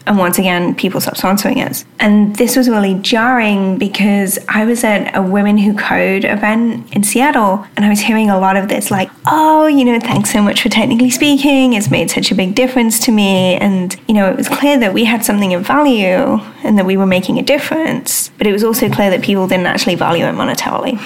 And 0.08 0.18
once 0.18 0.40
again, 0.40 0.76
people 0.76 1.00
stopped 1.00 1.22
sponsoring 1.22 1.66
us. 1.66 1.86
And 2.00 2.36
this 2.36 2.56
was 2.56 2.68
really 2.70 2.96
jarring 2.96 3.78
because 3.78 4.40
I 4.48 4.66
was 4.66 4.84
at 4.84 5.16
a 5.16 5.22
Women 5.22 5.58
Who 5.58 5.76
Code 5.76 6.26
event 6.26 6.92
in 6.94 7.04
Seattle 7.04 7.66
and 7.76 7.86
I 7.86 7.90
was 7.90 8.00
hearing 8.00 8.30
a 8.30 8.40
lot 8.40 8.58
of 8.58 8.68
this 8.68 8.90
like, 8.90 9.12
oh, 9.28 9.68
you 9.68 9.86
know, 9.86 10.00
thanks 10.00 10.32
so 10.32 10.42
much 10.42 10.62
for 10.62 10.70
technically 10.70 11.12
speaking. 11.12 11.74
It's 11.74 11.92
made 11.92 12.10
such 12.10 12.32
a 12.32 12.36
big 12.36 12.56
difference 12.56 13.00
to 13.06 13.12
me. 13.12 13.56
And, 13.56 13.96
you 14.08 14.14
know, 14.14 14.30
it 14.30 14.36
was 14.36 14.50
clear 14.50 14.80
that 14.80 14.94
we 14.94 15.06
had 15.06 15.24
something 15.24 15.54
of 15.54 15.66
value 15.66 16.40
and 16.64 16.78
that 16.78 16.86
we 16.86 16.98
were 16.98 17.06
making 17.06 17.38
a 17.38 17.44
difference. 17.44 18.30
But 18.38 18.48
it 18.48 18.52
was 18.52 18.64
also 18.64 18.90
clear 18.90 19.10
that 19.12 19.22
people 19.22 19.48
didn't 19.48 19.68
actually 19.68 19.96
value 19.96 20.26
it 20.26 20.34
monetarily. 20.34 21.00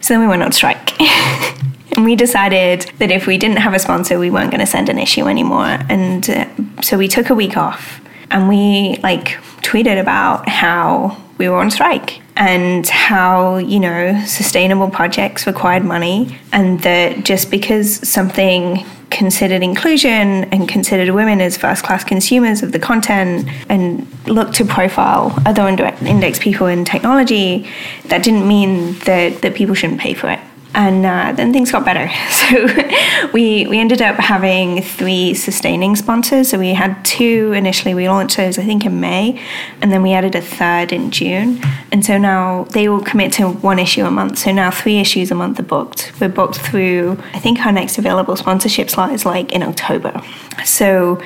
So 0.00 0.14
then 0.14 0.20
we 0.20 0.26
went 0.26 0.42
on 0.42 0.52
strike. 0.52 0.92
And 1.96 2.04
we 2.04 2.14
decided 2.14 2.82
that 2.98 3.10
if 3.10 3.26
we 3.26 3.38
didn't 3.38 3.56
have 3.56 3.74
a 3.74 3.78
sponsor, 3.80 4.20
we 4.20 4.30
weren't 4.30 4.52
going 4.52 4.60
to 4.60 4.66
send 4.66 4.88
an 4.88 5.00
issue 5.00 5.26
anymore. 5.26 5.78
And 5.88 6.30
uh, 6.30 6.46
so 6.80 6.96
we 6.96 7.08
took 7.08 7.28
a 7.28 7.34
week 7.34 7.56
off 7.56 8.00
and 8.30 8.48
we 8.48 8.96
like 9.02 9.38
tweeted 9.62 10.00
about 10.00 10.48
how 10.48 11.16
we 11.38 11.48
were 11.48 11.56
on 11.56 11.70
strike 11.70 12.20
and 12.36 12.86
how, 12.88 13.56
you 13.56 13.80
know, 13.80 14.24
sustainable 14.26 14.90
projects 14.90 15.46
required 15.46 15.84
money 15.84 16.38
and 16.52 16.80
that 16.80 17.24
just 17.24 17.50
because 17.50 18.08
something 18.08 18.84
considered 19.10 19.62
inclusion 19.62 20.44
and 20.52 20.68
considered 20.68 21.10
women 21.14 21.40
as 21.40 21.56
first 21.56 21.82
class 21.84 22.04
consumers 22.04 22.62
of 22.62 22.72
the 22.72 22.78
content 22.78 23.48
and 23.68 24.06
looked 24.26 24.54
to 24.54 24.64
profile 24.64 25.32
other 25.46 25.66
index 25.66 26.38
people 26.38 26.66
in 26.66 26.84
technology, 26.84 27.68
that 28.06 28.22
didn't 28.22 28.46
mean 28.46 28.92
that, 29.00 29.40
that 29.42 29.54
people 29.54 29.74
shouldn't 29.74 30.00
pay 30.00 30.12
for 30.12 30.28
it 30.28 30.40
and 30.78 31.04
uh, 31.04 31.32
then 31.32 31.52
things 31.52 31.72
got 31.72 31.84
better. 31.84 32.08
So 32.38 33.28
we 33.34 33.66
we 33.66 33.78
ended 33.78 34.00
up 34.00 34.16
having 34.16 34.80
three 34.80 35.34
sustaining 35.34 35.96
sponsors. 35.96 36.48
So 36.48 36.58
we 36.58 36.72
had 36.72 37.04
two 37.04 37.52
initially. 37.52 37.94
We 37.94 38.08
launched 38.08 38.36
those 38.36 38.58
I 38.58 38.64
think 38.64 38.86
in 38.86 39.00
May, 39.00 39.42
and 39.82 39.92
then 39.92 40.02
we 40.02 40.12
added 40.12 40.34
a 40.34 40.40
third 40.40 40.92
in 40.92 41.10
June. 41.10 41.60
And 41.92 42.04
so 42.04 42.16
now 42.16 42.64
they 42.70 42.88
all 42.88 43.00
commit 43.00 43.32
to 43.34 43.48
one 43.48 43.78
issue 43.78 44.04
a 44.04 44.10
month. 44.10 44.38
So 44.38 44.52
now 44.52 44.70
three 44.70 44.98
issues 44.98 45.30
a 45.30 45.34
month 45.34 45.58
are 45.58 45.64
booked. 45.64 46.12
We're 46.20 46.28
booked 46.28 46.58
through. 46.58 47.18
I 47.34 47.40
think 47.40 47.66
our 47.66 47.72
next 47.72 47.98
available 47.98 48.36
sponsorship 48.36 48.88
slot 48.88 49.12
is 49.12 49.26
like 49.26 49.52
in 49.52 49.62
October. 49.62 50.22
So 50.64 51.20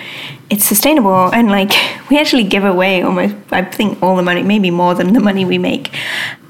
it's 0.53 0.65
sustainable 0.67 1.33
and 1.33 1.51
like 1.51 1.73
we 2.11 2.19
actually 2.19 2.45
give 2.45 2.65
away 2.65 3.03
almost 3.03 3.35
i 3.53 3.63
think 3.63 4.01
all 4.03 4.17
the 4.17 4.23
money 4.23 4.43
maybe 4.43 4.71
more 4.71 4.95
than 4.95 5.13
the 5.15 5.21
money 5.21 5.45
we 5.47 5.57
make 5.57 5.91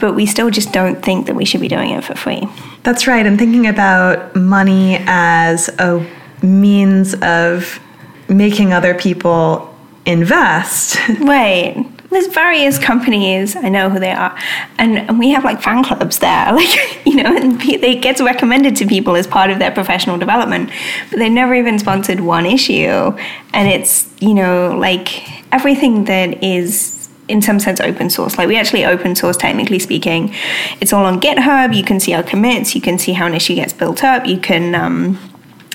but 0.02 0.14
we 0.14 0.26
still 0.26 0.50
just 0.50 0.73
don't 0.73 1.00
think 1.00 1.26
that 1.26 1.37
we 1.37 1.44
should 1.44 1.61
be 1.61 1.68
doing 1.68 1.90
it 1.90 2.02
for 2.02 2.16
free. 2.16 2.42
That's 2.82 3.06
right. 3.06 3.25
And 3.25 3.38
thinking 3.38 3.68
about 3.68 4.35
money 4.35 4.97
as 5.06 5.68
a 5.78 6.04
means 6.42 7.14
of 7.23 7.78
making 8.28 8.73
other 8.73 8.94
people 8.94 9.73
invest. 10.04 10.99
Right 11.21 11.87
there's 12.12 12.28
various 12.28 12.78
companies 12.78 13.57
i 13.57 13.69
know 13.69 13.88
who 13.90 13.99
they 13.99 14.12
are 14.12 14.37
and, 14.78 14.99
and 14.99 15.19
we 15.19 15.31
have 15.31 15.45
like 15.45 15.62
fan 15.62 15.85
clubs 15.85 16.19
there. 16.19 16.52
Like 16.52 17.07
you 17.07 17.16
know 17.16 17.35
and 17.37 17.61
they 17.61 17.97
gets 17.97 18.21
recommended 18.21 18.76
to 18.76 18.87
people 18.87 19.16
as 19.16 19.26
part 19.26 19.50
of 19.50 19.59
their 19.59 19.71
professional 19.71 20.19
development 20.19 20.71
but 21.11 21.19
they 21.19 21.28
never 21.28 21.54
even 21.54 21.78
sponsored 21.78 22.21
one 22.21 22.47
issue. 22.47 23.16
And 23.52 23.69
it's 23.69 24.12
you 24.21 24.35
know 24.35 24.76
like 24.76 25.09
everything 25.52 26.04
that 26.04 26.42
is 26.42 27.09
in 27.28 27.40
some 27.40 27.61
sense 27.61 27.81
open 27.81 28.11
source. 28.11 28.37
Like 28.37 28.49
we 28.49 28.57
actually 28.57 28.85
open 28.85 29.14
source 29.14 29.37
technically 29.37 29.78
speaking. 29.78 30.35
It's 30.81 30.92
all 30.92 31.04
on 31.04 31.21
github. 31.21 31.75
You 31.75 31.85
can 31.85 32.00
see 32.00 32.12
our 32.14 32.23
commits. 32.23 32.75
You 32.75 32.81
can 32.81 32.99
see 32.99 33.12
how 33.12 33.26
an 33.26 33.35
issue 33.35 33.54
gets 33.54 33.73
built 33.73 34.02
up. 34.02 34.26
You 34.26 34.38
can 34.38 34.75
um, 34.75 35.19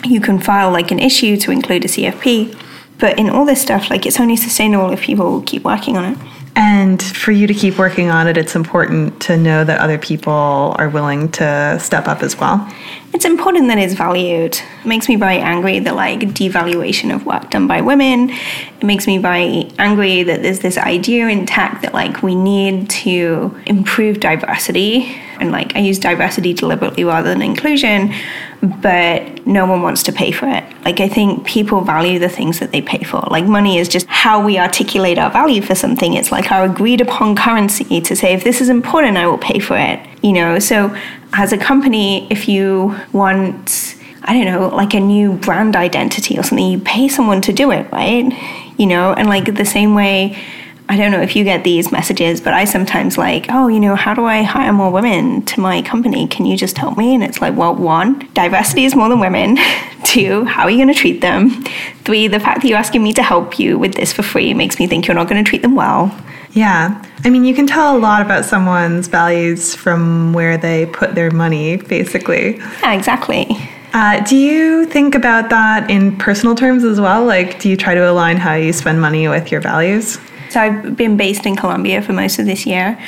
you 0.04 0.22
can 0.22 0.40
file 0.40 0.72
like 0.72 0.92
an 0.92 1.00
issue 1.00 1.38
to 1.38 1.52
include 1.52 1.84
a 1.84 1.88
cfp 1.88 2.56
but 3.00 3.18
in 3.20 3.30
all 3.30 3.46
this 3.46 3.62
stuff, 3.62 3.90
like 3.90 4.06
it's 4.06 4.20
only 4.20 4.36
sustainable 4.36 4.92
if 4.92 5.02
people 5.02 5.42
keep 5.42 5.64
working 5.64 5.98
on 5.98 6.14
it. 6.14 6.18
And 6.56 7.02
for 7.02 7.32
you 7.32 7.46
to 7.46 7.54
keep 7.54 7.78
working 7.78 8.10
on 8.10 8.28
it, 8.28 8.36
it's 8.36 8.56
important 8.56 9.22
to 9.22 9.38
know 9.38 9.64
that 9.64 9.80
other 9.80 10.00
people 10.00 10.76
are 10.80 10.90
willing 10.90 11.30
to 11.34 11.78
step 11.80 12.08
up 12.08 12.24
as 12.24 12.36
well. 12.36 12.68
It's 13.14 13.26
important 13.26 13.68
that 13.68 13.78
it's 13.78 13.94
valued. 13.94 14.56
It 14.56 14.86
makes 14.86 15.08
me 15.08 15.18
very 15.18 15.38
angry 15.38 15.78
that 15.78 15.96
like 15.96 16.22
devaluation 16.22 17.14
of 17.14 17.28
work 17.28 17.52
done 17.52 17.68
by 17.68 17.82
women. 17.82 18.32
It 18.32 18.84
makes 18.84 19.06
me 19.06 19.20
very 19.20 19.72
angry 19.78 20.24
that 20.24 20.42
there's 20.42 20.60
this 20.60 20.80
idea 20.80 21.28
in 21.28 21.46
tech 21.46 21.82
that 21.84 21.94
like 21.94 22.24
we 22.24 22.34
need 22.34 22.90
to 22.90 23.56
improve 23.68 24.20
diversity 24.20 25.16
and 25.40 25.52
like 25.52 25.76
I 25.76 25.80
use 25.80 26.00
diversity 26.00 26.54
deliberately 26.54 27.04
rather 27.04 27.30
than 27.30 27.44
inclusion, 27.44 28.14
but 28.62 29.46
no 29.46 29.68
one 29.68 29.84
wants 29.84 30.02
to 30.04 30.12
pay 30.12 30.32
for 30.32 30.48
it. 30.48 30.64
Like 30.88 31.02
I 31.02 31.10
think 31.10 31.46
people 31.46 31.82
value 31.82 32.18
the 32.18 32.30
things 32.30 32.60
that 32.62 32.72
they 32.72 32.82
pay 32.82 33.04
for. 33.04 33.20
Like 33.30 33.44
money 33.44 33.78
is 33.78 33.90
just 33.90 34.08
how 34.08 34.42
we 34.42 34.58
articulate 34.58 35.18
our 35.20 35.30
value 35.30 35.62
for 35.62 35.76
something. 35.76 36.14
It's 36.14 36.32
like 36.32 36.50
our 36.50 36.64
agreed 36.64 37.02
upon 37.02 37.36
currency 37.36 38.00
to 38.00 38.16
say 38.16 38.32
if 38.32 38.46
this 38.46 38.62
is 38.62 38.70
important, 38.70 39.18
I 39.18 39.28
will 39.28 39.38
pay 39.38 39.60
for 39.60 39.76
it. 39.78 40.00
You 40.24 40.32
know, 40.32 40.60
so 40.60 40.96
as 41.34 41.52
a 41.52 41.58
company, 41.58 42.26
if 42.32 42.48
you 42.48 42.96
want 43.12 43.98
I 44.24 44.32
don't 44.32 44.46
know, 44.46 44.70
like 44.74 44.94
a 44.94 45.02
new 45.02 45.34
brand 45.34 45.76
identity 45.76 46.40
or 46.40 46.44
something, 46.44 46.66
you 46.66 46.80
pay 46.80 47.10
someone 47.10 47.42
to 47.42 47.52
do 47.52 47.72
it, 47.72 47.92
right? 47.92 48.32
You 48.80 48.86
know, 48.86 49.12
and 49.12 49.28
like 49.28 49.56
the 49.56 49.66
same 49.66 49.94
way 49.94 50.42
I 50.90 50.96
don't 50.96 51.12
know 51.12 51.22
if 51.22 51.36
you 51.36 51.44
get 51.44 51.66
these 51.66 51.92
messages, 51.92 52.40
but 52.40 52.54
I 52.54 52.64
sometimes 52.64 53.18
like, 53.18 53.48
oh, 53.50 53.68
you 53.68 53.80
know, 53.80 53.96
how 53.96 54.14
do 54.14 54.24
I 54.24 54.44
hire 54.44 54.72
more 54.72 54.90
women 54.90 55.44
to 55.46 55.60
my 55.60 55.82
company? 55.82 56.28
Can 56.28 56.46
you 56.46 56.56
just 56.56 56.78
help 56.78 56.98
me? 56.98 57.14
And 57.14 57.24
it's 57.24 57.42
like, 57.42 57.56
well, 57.58 57.76
one, 57.76 58.20
diversity 58.34 58.86
is 58.86 58.96
more 58.96 59.10
than 59.10 59.20
women. 59.20 59.58
Two, 60.06 60.46
how 60.46 60.64
are 60.64 60.70
you 60.70 60.78
going 60.78 60.94
to 60.94 61.00
treat 61.00 61.20
them? 61.20 61.62
Three, 62.06 62.28
the 62.28 62.40
fact 62.40 62.62
that 62.62 62.70
you're 62.70 62.78
asking 62.78 63.04
me 63.04 63.12
to 63.14 63.24
help 63.24 63.60
you 63.60 63.78
with 63.78 63.96
this 63.96 64.14
for 64.14 64.24
free 64.24 64.54
makes 64.54 64.80
me 64.80 64.88
think 64.88 65.08
you're 65.08 65.16
not 65.16 65.28
going 65.28 65.44
to 65.44 65.50
treat 65.50 65.62
them 65.62 65.76
well. 65.76 66.18
Yeah. 66.52 67.04
I 67.26 67.30
mean, 67.30 67.44
you 67.44 67.54
can 67.54 67.68
tell 67.68 67.98
a 67.98 68.00
lot 68.00 68.22
about 68.22 68.46
someone's 68.46 69.08
values 69.08 69.76
from 69.76 70.32
where 70.32 70.58
they 70.58 70.86
put 70.86 71.16
their 71.16 71.32
money, 71.32 71.76
basically. 71.76 72.58
Yeah, 72.58 72.94
exactly. 72.94 73.48
Uh, 73.94 74.22
do 74.24 74.38
you 74.38 74.86
think 74.86 75.16
about 75.16 75.50
that 75.50 75.90
in 75.90 76.18
personal 76.18 76.56
terms 76.56 76.86
as 76.86 77.02
well? 77.02 77.26
Like, 77.26 77.60
do 77.60 77.70
you 77.70 77.76
try 77.76 77.94
to 77.94 78.10
align 78.10 78.38
how 78.38 78.54
you 78.54 78.72
spend 78.72 79.02
money 79.02 79.28
with 79.28 79.52
your 79.52 79.60
values? 79.60 80.18
So 80.50 80.60
I've 80.60 80.96
been 80.96 81.18
based 81.18 81.46
in 81.46 81.56
Colombia 81.56 82.02
for 82.02 82.14
most 82.14 82.40
of 82.40 82.46
this 82.46 82.66
year, 82.66 83.00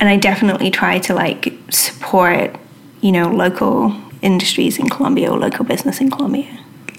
and 0.00 0.08
I 0.08 0.16
definitely 0.16 0.70
try 0.70 0.98
to 1.00 1.14
like 1.14 1.52
support, 1.70 2.56
you 3.00 3.12
know, 3.12 3.30
local 3.30 3.94
industries 4.22 4.78
in 4.78 4.88
Colombia 4.88 5.30
or 5.30 5.38
local 5.38 5.64
business 5.64 6.00
in 6.00 6.10
Colombia. 6.10 6.48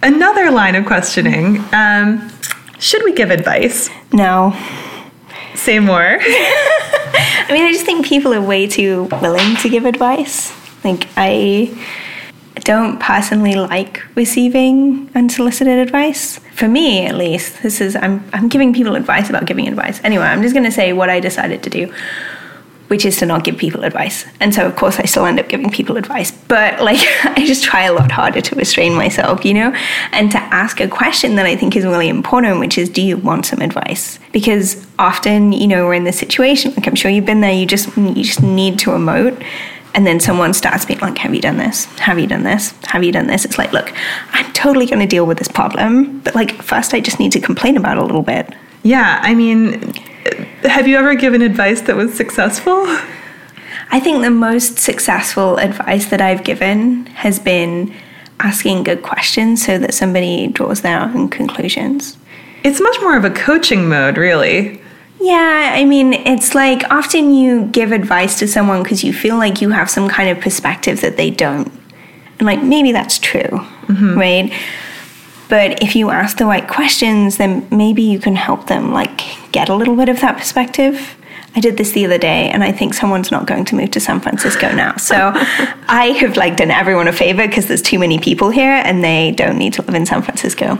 Another 0.03 0.51
line 0.51 0.75
of 0.75 0.85
questioning: 0.85 1.63
um, 1.73 2.31
Should 2.79 3.03
we 3.03 3.13
give 3.13 3.31
advice? 3.31 3.89
No. 4.13 4.55
Say 5.53 5.79
more. 5.79 6.17
I 6.21 7.47
mean, 7.49 7.63
I 7.63 7.71
just 7.71 7.85
think 7.85 8.05
people 8.05 8.33
are 8.33 8.41
way 8.41 8.67
too 8.67 9.03
willing 9.21 9.57
to 9.57 9.69
give 9.69 9.85
advice. 9.85 10.53
Like 10.83 11.07
I 11.17 11.69
don't 12.55 12.99
personally 12.99 13.55
like 13.55 14.03
receiving 14.15 15.09
unsolicited 15.15 15.79
advice. 15.79 16.39
For 16.53 16.67
me, 16.67 17.05
at 17.05 17.15
least, 17.15 17.63
this 17.63 17.81
is 17.81 17.95
I'm 17.95 18.23
I'm 18.33 18.49
giving 18.49 18.73
people 18.73 18.95
advice 18.95 19.29
about 19.29 19.45
giving 19.45 19.67
advice. 19.67 20.01
Anyway, 20.03 20.25
I'm 20.25 20.41
just 20.41 20.53
going 20.53 20.65
to 20.65 20.71
say 20.71 20.93
what 20.93 21.09
I 21.09 21.19
decided 21.19 21.63
to 21.63 21.69
do, 21.69 21.93
which 22.87 23.05
is 23.05 23.17
to 23.17 23.25
not 23.25 23.45
give 23.45 23.57
people 23.57 23.83
advice. 23.85 24.25
And 24.41 24.53
so, 24.53 24.67
of 24.67 24.75
course, 24.75 24.99
I 24.99 25.05
still 25.05 25.25
end 25.25 25.39
up 25.39 25.47
giving 25.47 25.69
people 25.69 25.95
advice, 25.95 26.31
but 26.31 26.81
like 26.81 26.99
I 27.23 27.45
just 27.47 27.63
try 27.63 27.83
a 27.83 27.93
lot 27.93 28.11
harder 28.11 28.41
to 28.41 28.55
restrain 28.55 28.93
myself, 28.95 29.45
you 29.45 29.53
know, 29.53 29.73
and 30.11 30.29
to 30.31 30.37
ask 30.37 30.81
a 30.81 30.89
question 30.89 31.35
that 31.35 31.45
I 31.45 31.55
think 31.55 31.75
is 31.77 31.85
really 31.85 32.09
important, 32.09 32.59
which 32.59 32.77
is, 32.77 32.89
do 32.89 33.01
you 33.01 33.15
want 33.15 33.45
some 33.45 33.61
advice? 33.61 34.19
Because 34.33 34.85
often, 34.99 35.53
you 35.53 35.67
know, 35.67 35.85
we're 35.85 35.93
in 35.93 36.03
this 36.03 36.19
situation. 36.19 36.73
Like 36.75 36.85
I'm 36.85 36.95
sure 36.95 37.09
you've 37.09 37.25
been 37.25 37.41
there. 37.41 37.53
You 37.53 37.65
just 37.65 37.95
you 37.95 38.23
just 38.23 38.43
need 38.43 38.77
to 38.79 38.91
emote 38.91 39.41
and 39.93 40.07
then 40.07 40.19
someone 40.19 40.53
starts 40.53 40.85
being 40.85 40.99
like, 40.99 41.17
Have 41.17 41.33
you 41.33 41.41
done 41.41 41.57
this? 41.57 41.85
Have 41.99 42.19
you 42.19 42.27
done 42.27 42.43
this? 42.43 42.73
Have 42.87 43.03
you 43.03 43.11
done 43.11 43.27
this? 43.27 43.45
It's 43.45 43.57
like, 43.57 43.71
Look, 43.73 43.93
I'm 44.31 44.51
totally 44.53 44.85
going 44.85 44.99
to 44.99 45.07
deal 45.07 45.25
with 45.25 45.37
this 45.37 45.47
problem. 45.47 46.19
But 46.21 46.35
like, 46.35 46.61
first, 46.61 46.93
I 46.93 46.99
just 46.99 47.19
need 47.19 47.31
to 47.33 47.39
complain 47.39 47.77
about 47.77 47.97
it 47.97 48.03
a 48.03 48.05
little 48.05 48.23
bit. 48.23 48.53
Yeah. 48.83 49.19
I 49.21 49.35
mean, 49.35 49.93
have 50.63 50.87
you 50.87 50.97
ever 50.97 51.15
given 51.15 51.41
advice 51.41 51.81
that 51.81 51.95
was 51.95 52.13
successful? 52.13 52.85
I 53.93 53.99
think 53.99 54.21
the 54.21 54.31
most 54.31 54.79
successful 54.79 55.57
advice 55.57 56.07
that 56.07 56.21
I've 56.21 56.43
given 56.43 57.07
has 57.07 57.39
been 57.39 57.93
asking 58.39 58.83
good 58.83 59.03
questions 59.03 59.63
so 59.65 59.77
that 59.77 59.93
somebody 59.93 60.47
draws 60.47 60.81
their 60.81 61.01
own 61.01 61.29
conclusions. 61.29 62.17
It's 62.63 62.79
much 62.79 62.97
more 63.01 63.17
of 63.17 63.25
a 63.25 63.29
coaching 63.29 63.89
mode, 63.89 64.17
really. 64.17 64.81
Yeah, 65.21 65.73
I 65.75 65.85
mean, 65.85 66.13
it's 66.13 66.55
like 66.55 66.83
often 66.89 67.33
you 67.33 67.65
give 67.67 67.91
advice 67.91 68.39
to 68.39 68.47
someone 68.47 68.81
because 68.81 69.03
you 69.03 69.13
feel 69.13 69.37
like 69.37 69.61
you 69.61 69.69
have 69.69 69.89
some 69.89 70.09
kind 70.09 70.29
of 70.29 70.39
perspective 70.39 71.01
that 71.01 71.15
they 71.15 71.29
don't. 71.29 71.71
And 72.39 72.47
like 72.47 72.63
maybe 72.63 72.91
that's 72.91 73.19
true, 73.19 73.41
mm-hmm. 73.41 74.17
right? 74.17 74.51
But 75.47 75.83
if 75.83 75.95
you 75.95 76.09
ask 76.09 76.37
the 76.37 76.45
right 76.45 76.67
questions, 76.67 77.37
then 77.37 77.67
maybe 77.69 78.01
you 78.01 78.19
can 78.19 78.35
help 78.35 78.65
them 78.65 78.93
like 78.93 79.21
get 79.51 79.69
a 79.69 79.75
little 79.75 79.95
bit 79.95 80.09
of 80.09 80.21
that 80.21 80.37
perspective. 80.37 81.15
I 81.53 81.59
did 81.59 81.75
this 81.75 81.91
the 81.91 82.05
other 82.05 82.17
day, 82.17 82.49
and 82.49 82.63
I 82.63 82.71
think 82.71 82.93
someone's 82.93 83.29
not 83.29 83.45
going 83.45 83.65
to 83.65 83.75
move 83.75 83.91
to 83.91 83.99
San 83.99 84.21
Francisco 84.21 84.73
now. 84.73 84.95
So 84.95 85.15
I 85.35 86.15
have 86.19 86.37
like 86.37 86.55
done 86.55 86.71
everyone 86.71 87.09
a 87.09 87.13
favor 87.13 87.45
because 87.45 87.67
there's 87.67 87.81
too 87.81 87.99
many 87.99 88.19
people 88.19 88.49
here, 88.49 88.81
and 88.85 89.03
they 89.03 89.31
don't 89.31 89.57
need 89.57 89.73
to 89.73 89.81
live 89.81 89.95
in 89.95 90.05
San 90.05 90.21
Francisco. 90.21 90.75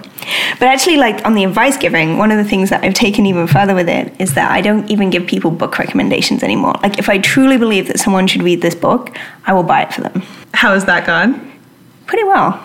But 0.59 0.69
actually, 0.69 0.95
like 0.95 1.25
on 1.25 1.33
the 1.33 1.43
advice 1.43 1.75
giving, 1.75 2.17
one 2.17 2.31
of 2.31 2.37
the 2.37 2.49
things 2.49 2.69
that 2.69 2.85
I've 2.85 2.93
taken 2.93 3.25
even 3.25 3.47
further 3.47 3.75
with 3.75 3.89
it 3.89 4.13
is 4.19 4.33
that 4.35 4.49
I 4.49 4.61
don't 4.61 4.89
even 4.89 5.09
give 5.09 5.27
people 5.27 5.51
book 5.51 5.77
recommendations 5.77 6.41
anymore. 6.41 6.75
Like 6.81 6.99
if 6.99 7.09
I 7.09 7.17
truly 7.17 7.57
believe 7.57 7.87
that 7.87 7.99
someone 7.99 8.27
should 8.27 8.43
read 8.43 8.61
this 8.61 8.75
book, 8.75 9.17
I 9.45 9.53
will 9.53 9.63
buy 9.63 9.83
it 9.83 9.93
for 9.93 10.01
them. 10.01 10.21
How 10.53 10.73
has 10.73 10.85
that 10.85 11.05
gone? 11.05 11.51
Pretty 12.05 12.23
well. 12.23 12.63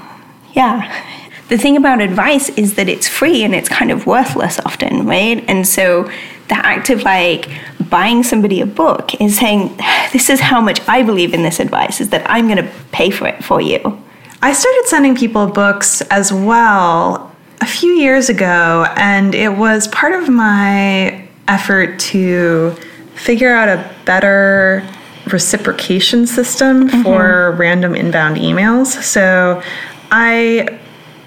Yeah. 0.55 1.05
The 1.49 1.59
thing 1.59 1.77
about 1.77 2.01
advice 2.01 2.49
is 2.51 2.75
that 2.75 2.89
it's 2.89 3.09
free 3.09 3.45
and 3.45 3.55
it's 3.55 3.69
kind 3.69 3.91
of 3.91 4.07
worthless 4.07 4.59
often, 4.61 5.07
right? 5.07 5.45
And 5.49 5.67
so 5.67 6.11
the 6.49 6.57
act 6.57 6.91
of 6.91 7.03
like 7.03 7.49
buying 7.91 8.23
somebody 8.23 8.61
a 8.61 8.67
book 8.67 9.21
is 9.21 9.39
saying, 9.39 9.77
This 10.13 10.31
is 10.31 10.41
how 10.41 10.61
much 10.61 10.81
I 10.89 11.03
believe 11.03 11.35
in 11.35 11.43
this 11.43 11.61
advice, 11.61 12.01
is 12.01 12.11
that 12.11 12.29
I'm 12.29 12.47
going 12.47 12.65
to 12.65 12.71
pay 12.93 13.11
for 13.11 13.27
it 13.27 13.45
for 13.45 13.61
you. 13.61 14.03
I 14.43 14.53
started 14.53 14.85
sending 14.87 15.17
people 15.17 15.47
books 15.47 16.03
as 16.03 16.33
well 16.33 17.35
a 17.61 17.67
few 17.67 17.93
years 17.93 18.29
ago, 18.29 18.87
and 18.97 19.35
it 19.35 19.57
was 19.57 19.89
part 19.89 20.13
of 20.13 20.29
my 20.29 21.27
effort 21.49 21.99
to 21.99 22.77
figure 23.15 23.53
out 23.53 23.69
a 23.69 23.95
better 24.05 24.87
reciprocation 25.33 26.27
system 26.27 26.89
mm-hmm. 26.89 27.03
for 27.03 27.53
random 27.53 27.95
inbound 27.95 28.37
emails. 28.37 29.03
So 29.03 29.63
I 30.11 30.79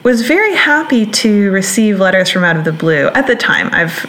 was 0.04 0.26
very 0.26 0.56
happy 0.56 1.06
to 1.06 1.52
receive 1.52 2.00
letters 2.00 2.30
from 2.30 2.44
out 2.44 2.56
of 2.56 2.64
the 2.64 2.72
blue 2.72 3.08
at 3.10 3.28
the 3.28 3.36
time. 3.36 3.70
I've 3.74 4.06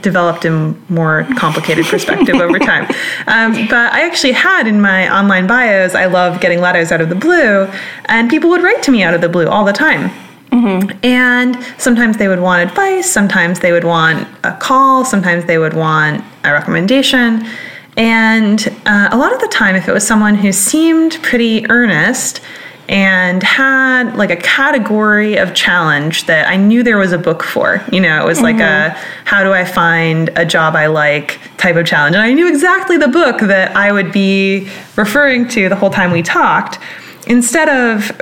developed 0.00 0.44
a 0.44 0.50
more 0.88 1.26
complicated 1.36 1.86
perspective 1.86 2.36
over 2.36 2.58
time. 2.58 2.84
Um, 3.26 3.66
but 3.68 3.92
I 3.92 4.06
actually 4.06 4.32
had 4.32 4.66
in 4.66 4.80
my 4.80 5.08
online 5.14 5.46
bios, 5.46 5.94
I 5.94 6.06
love 6.06 6.40
getting 6.40 6.60
letters 6.60 6.92
out 6.92 7.00
of 7.00 7.08
the 7.08 7.14
blue, 7.14 7.70
and 8.06 8.28
people 8.28 8.50
would 8.50 8.62
write 8.62 8.82
to 8.84 8.90
me 8.90 9.02
out 9.02 9.14
of 9.14 9.20
the 9.20 9.28
blue 9.28 9.46
all 9.48 9.64
the 9.64 9.72
time. 9.72 10.10
Mm-hmm. 10.50 10.98
And 11.04 11.62
sometimes 11.78 12.18
they 12.18 12.28
would 12.28 12.40
want 12.40 12.68
advice, 12.68 13.10
sometimes 13.10 13.60
they 13.60 13.72
would 13.72 13.84
want 13.84 14.28
a 14.44 14.56
call, 14.56 15.04
sometimes 15.04 15.44
they 15.44 15.58
would 15.58 15.74
want 15.74 16.24
a 16.44 16.52
recommendation. 16.52 17.46
And 17.96 18.68
uh, 18.86 19.08
a 19.10 19.16
lot 19.16 19.32
of 19.32 19.40
the 19.40 19.48
time, 19.48 19.74
if 19.74 19.88
it 19.88 19.92
was 19.92 20.06
someone 20.06 20.34
who 20.34 20.52
seemed 20.52 21.18
pretty 21.22 21.68
earnest, 21.70 22.40
and 22.88 23.42
had 23.42 24.16
like 24.16 24.30
a 24.30 24.36
category 24.36 25.36
of 25.36 25.54
challenge 25.54 26.26
that 26.26 26.48
I 26.48 26.56
knew 26.56 26.82
there 26.82 26.98
was 26.98 27.12
a 27.12 27.18
book 27.18 27.42
for. 27.42 27.82
You 27.90 28.00
know, 28.00 28.22
it 28.22 28.26
was 28.26 28.38
mm-hmm. 28.38 28.44
like 28.44 28.56
a 28.56 28.94
mm-hmm. 28.94 29.24
how 29.24 29.42
do 29.42 29.52
I 29.52 29.64
find 29.64 30.30
a 30.36 30.44
job 30.44 30.76
I 30.76 30.86
like 30.86 31.40
type 31.56 31.76
of 31.76 31.86
challenge. 31.86 32.14
And 32.14 32.22
I 32.22 32.32
knew 32.32 32.48
exactly 32.48 32.96
the 32.96 33.08
book 33.08 33.40
that 33.40 33.76
I 33.76 33.92
would 33.92 34.12
be 34.12 34.68
referring 34.96 35.48
to 35.48 35.68
the 35.68 35.76
whole 35.76 35.90
time 35.90 36.12
we 36.12 36.22
talked. 36.22 36.78
Instead 37.26 37.68
of 37.68 38.12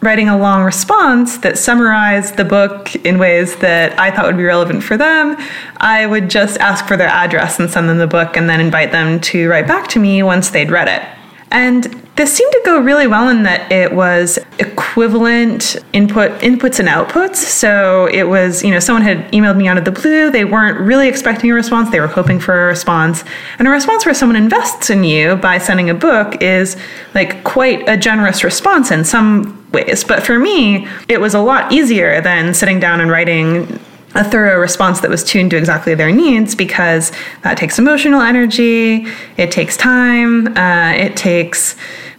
writing 0.00 0.28
a 0.28 0.38
long 0.38 0.62
response 0.62 1.38
that 1.38 1.58
summarized 1.58 2.36
the 2.36 2.44
book 2.44 2.94
in 2.96 3.18
ways 3.18 3.56
that 3.56 3.98
I 3.98 4.10
thought 4.10 4.26
would 4.26 4.36
be 4.36 4.44
relevant 4.44 4.82
for 4.82 4.96
them, 4.96 5.36
I 5.78 6.06
would 6.06 6.30
just 6.30 6.58
ask 6.58 6.86
for 6.86 6.96
their 6.96 7.08
address 7.08 7.58
and 7.58 7.68
send 7.68 7.88
them 7.88 7.98
the 7.98 8.06
book 8.06 8.36
and 8.36 8.48
then 8.48 8.60
invite 8.60 8.92
them 8.92 9.20
to 9.20 9.48
write 9.48 9.66
back 9.66 9.88
to 9.88 9.98
me 9.98 10.22
once 10.22 10.50
they'd 10.50 10.70
read 10.70 10.88
it. 10.88 11.17
And 11.50 11.84
this 12.16 12.32
seemed 12.32 12.52
to 12.52 12.62
go 12.64 12.80
really 12.80 13.06
well 13.06 13.28
in 13.28 13.44
that 13.44 13.70
it 13.70 13.92
was 13.92 14.38
equivalent 14.58 15.76
input 15.92 16.32
inputs 16.40 16.80
and 16.80 16.88
outputs. 16.88 17.36
So 17.36 18.06
it 18.06 18.24
was, 18.24 18.62
you 18.64 18.70
know, 18.70 18.80
someone 18.80 19.02
had 19.02 19.30
emailed 19.32 19.56
me 19.56 19.68
out 19.68 19.78
of 19.78 19.84
the 19.84 19.92
blue. 19.92 20.30
They 20.30 20.44
weren't 20.44 20.78
really 20.80 21.08
expecting 21.08 21.50
a 21.50 21.54
response. 21.54 21.90
They 21.90 22.00
were 22.00 22.08
hoping 22.08 22.40
for 22.40 22.64
a 22.64 22.66
response. 22.66 23.24
And 23.58 23.68
a 23.68 23.70
response 23.70 24.04
where 24.04 24.14
someone 24.14 24.36
invests 24.36 24.90
in 24.90 25.04
you 25.04 25.36
by 25.36 25.58
sending 25.58 25.88
a 25.90 25.94
book 25.94 26.42
is 26.42 26.76
like 27.14 27.44
quite 27.44 27.88
a 27.88 27.96
generous 27.96 28.42
response 28.42 28.90
in 28.90 29.04
some 29.04 29.66
ways. 29.72 30.04
But 30.04 30.24
for 30.24 30.38
me, 30.38 30.88
it 31.08 31.20
was 31.20 31.34
a 31.34 31.40
lot 31.40 31.72
easier 31.72 32.20
than 32.20 32.52
sitting 32.52 32.80
down 32.80 33.00
and 33.00 33.10
writing 33.10 33.80
a 34.14 34.24
thorough 34.24 34.58
response 34.58 35.00
that 35.00 35.10
was 35.10 35.22
tuned 35.22 35.50
to 35.50 35.56
exactly 35.56 35.94
their 35.94 36.10
needs 36.10 36.54
because 36.54 37.12
that 37.42 37.56
takes 37.58 37.78
emotional 37.78 38.20
energy, 38.20 39.06
it 39.36 39.50
takes 39.52 39.76
time, 39.76 40.56
uh, 40.56 40.92
it 40.92 41.16
takes 41.16 41.76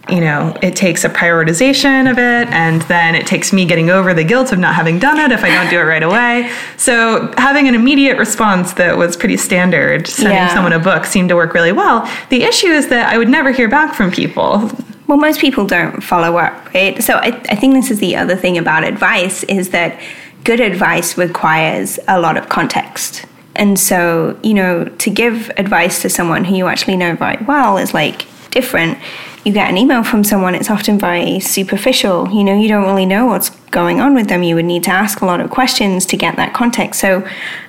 you 0.08 0.20
know, 0.20 0.56
it 0.62 0.74
takes 0.74 1.04
a 1.04 1.08
prioritization 1.08 2.10
of 2.10 2.18
it, 2.18 2.48
and 2.52 2.82
then 2.82 3.14
it 3.14 3.26
takes 3.26 3.52
me 3.52 3.64
getting 3.64 3.90
over 3.90 4.12
the 4.12 4.24
guilt 4.24 4.50
of 4.50 4.58
not 4.58 4.74
having 4.74 4.98
done 4.98 5.18
it 5.20 5.30
if 5.30 5.44
I 5.44 5.50
don't 5.50 5.70
do 5.70 5.78
it 5.78 5.84
right 5.84 6.02
away. 6.02 6.50
So, 6.76 7.32
having 7.36 7.68
an 7.68 7.74
immediate 7.74 8.18
response 8.18 8.72
that 8.74 8.96
was 8.96 9.16
pretty 9.16 9.36
standard, 9.36 10.06
sending 10.06 10.34
yeah. 10.34 10.52
someone 10.52 10.72
a 10.72 10.78
book, 10.80 11.04
seemed 11.04 11.28
to 11.28 11.36
work 11.36 11.54
really 11.54 11.72
well. 11.72 12.10
The 12.30 12.42
issue 12.42 12.68
is 12.68 12.88
that 12.88 13.12
I 13.12 13.18
would 13.18 13.28
never 13.28 13.52
hear 13.52 13.68
back 13.68 13.94
from 13.94 14.10
people. 14.10 14.70
Well, 15.06 15.18
most 15.18 15.40
people 15.40 15.66
don't 15.66 16.02
follow 16.02 16.38
up, 16.38 16.72
right? 16.74 17.00
So, 17.02 17.14
I, 17.14 17.28
I 17.48 17.54
think 17.54 17.74
this 17.74 17.90
is 17.90 18.00
the 18.00 18.16
other 18.16 18.36
thing 18.36 18.58
about 18.58 18.84
advice 18.84 19.44
is 19.44 19.70
that 19.70 20.00
good 20.44 20.60
advice 20.60 21.18
requires 21.18 21.98
a 22.08 22.20
lot 22.20 22.36
of 22.36 22.48
context. 22.48 23.26
And 23.56 23.78
so, 23.78 24.38
you 24.42 24.54
know, 24.54 24.84
to 24.84 25.10
give 25.10 25.50
advice 25.56 26.02
to 26.02 26.10
someone 26.10 26.44
who 26.44 26.54
you 26.54 26.66
actually 26.66 26.96
know 26.96 27.14
very 27.16 27.42
well 27.44 27.76
is 27.76 27.92
like 27.92 28.26
different. 28.50 28.98
You 29.44 29.52
get 29.52 29.70
an 29.70 29.78
email 29.78 30.02
from 30.02 30.22
someone, 30.22 30.54
it's 30.54 30.70
often 30.70 30.98
very 30.98 31.40
superficial. 31.40 32.28
You 32.30 32.44
know, 32.44 32.58
you 32.58 32.68
don't 32.68 32.84
really 32.84 33.06
know 33.06 33.26
what's 33.26 33.50
going 33.70 34.00
on 34.00 34.14
with 34.14 34.28
them. 34.28 34.42
You 34.42 34.54
would 34.54 34.66
need 34.66 34.84
to 34.84 34.90
ask 34.90 35.20
a 35.22 35.26
lot 35.26 35.40
of 35.40 35.50
questions 35.50 36.04
to 36.06 36.16
get 36.16 36.36
that 36.36 36.52
context. 36.52 37.00
So, 37.00 37.26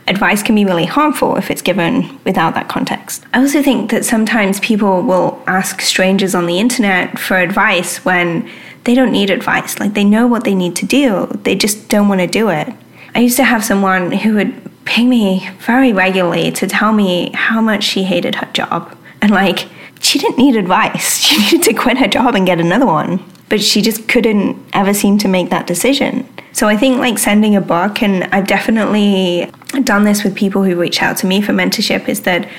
advice 0.08 0.44
can 0.44 0.56
be 0.56 0.66
really 0.66 0.86
harmful 0.86 1.38
if 1.38 1.50
it's 1.50 1.62
given 1.62 2.20
without 2.26 2.56
that 2.56 2.68
context. 2.68 3.24
I 3.34 3.40
also 3.40 3.64
think 3.64 3.92
that 3.92 4.04
sometimes 4.04 4.60
people 4.60 5.02
will 5.02 5.42
ask 5.48 5.80
strangers 5.80 6.36
on 6.36 6.46
the 6.46 6.60
internet 6.60 7.18
for 7.18 7.38
advice 7.38 8.04
when 8.04 8.50
they 8.84 8.96
don't 8.96 9.12
need 9.12 9.30
advice. 9.30 9.80
Like 9.80 9.94
they 9.94 10.04
know 10.04 10.28
what 10.28 10.44
they 10.44 10.56
need 10.56 10.76
to 10.78 10.86
do, 10.86 11.28
they 11.44 11.56
just 11.56 11.90
don't 11.90 12.08
want 12.08 12.22
to 12.22 12.28
do 12.28 12.50
it. 12.50 12.74
I 13.14 13.20
used 13.20 13.38
to 13.38 13.44
have 13.44 13.64
someone 13.64 14.12
who 14.12 14.36
would 14.36 14.86
ping 14.86 15.10
me 15.10 15.50
very 15.60 15.94
regularly 15.94 16.52
to 16.52 16.68
tell 16.68 16.94
me 16.94 17.32
how 17.34 17.62
much 17.62 17.84
she 17.84 18.04
hated 18.04 18.36
her 18.36 18.50
job. 18.54 18.96
And 19.22 19.32
like, 19.32 19.68
she 20.00 20.18
didn't 20.18 20.38
need 20.38 20.56
advice. 20.56 21.20
She 21.32 21.38
needed 21.38 21.64
to 21.64 21.74
quit 21.74 21.98
her 21.98 22.08
job 22.08 22.36
and 22.36 22.46
get 22.46 22.60
another 22.60 22.86
one. 22.86 23.24
But 23.48 23.62
she 23.62 23.82
just 23.82 24.08
couldn't 24.08 24.58
ever 24.74 24.94
seem 24.94 25.18
to 25.20 25.28
make 25.28 25.50
that 25.50 25.68
decision. 25.68 26.28
So 26.54 26.68
I 26.68 26.76
think 26.76 27.00
like 27.00 27.18
sending 27.18 27.56
a 27.56 27.62
book, 27.62 28.02
and 28.02 28.26
I've 28.34 28.48
definitely 28.48 29.50
done 29.84 30.04
this 30.04 30.24
with 30.24 30.36
people 30.36 30.64
who 30.64 30.76
reach 30.76 31.02
out 31.02 31.18
to 31.18 31.28
me 31.28 31.42
for 31.42 31.54
mentorship, 31.54 32.10
is 32.10 32.22
that 32.22 32.50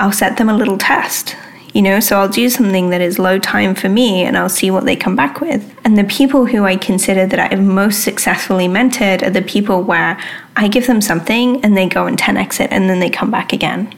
I'll 0.00 0.12
set 0.12 0.36
them 0.38 0.48
a 0.48 0.56
little 0.56 0.78
test 0.78 1.36
you 1.76 1.82
know 1.82 2.00
so 2.00 2.18
i'll 2.18 2.28
do 2.28 2.48
something 2.48 2.88
that 2.88 3.02
is 3.02 3.18
low 3.18 3.38
time 3.38 3.74
for 3.74 3.90
me 3.90 4.22
and 4.22 4.38
i'll 4.38 4.48
see 4.48 4.70
what 4.70 4.86
they 4.86 4.96
come 4.96 5.14
back 5.14 5.42
with. 5.42 5.62
And 5.84 5.98
the 5.98 6.04
people 6.04 6.46
who 6.46 6.64
i 6.64 6.74
consider 6.74 7.26
that 7.26 7.38
i've 7.38 7.62
most 7.62 8.02
successfully 8.02 8.66
mentored 8.66 9.22
are 9.22 9.30
the 9.30 9.42
people 9.42 9.82
where 9.82 10.18
i 10.56 10.68
give 10.68 10.86
them 10.86 11.02
something 11.02 11.62
and 11.62 11.76
they 11.76 11.86
go 11.86 12.06
and 12.06 12.16
10x 12.16 12.60
it 12.60 12.72
and 12.72 12.88
then 12.88 12.98
they 12.98 13.10
come 13.10 13.30
back 13.30 13.52
again. 13.52 13.94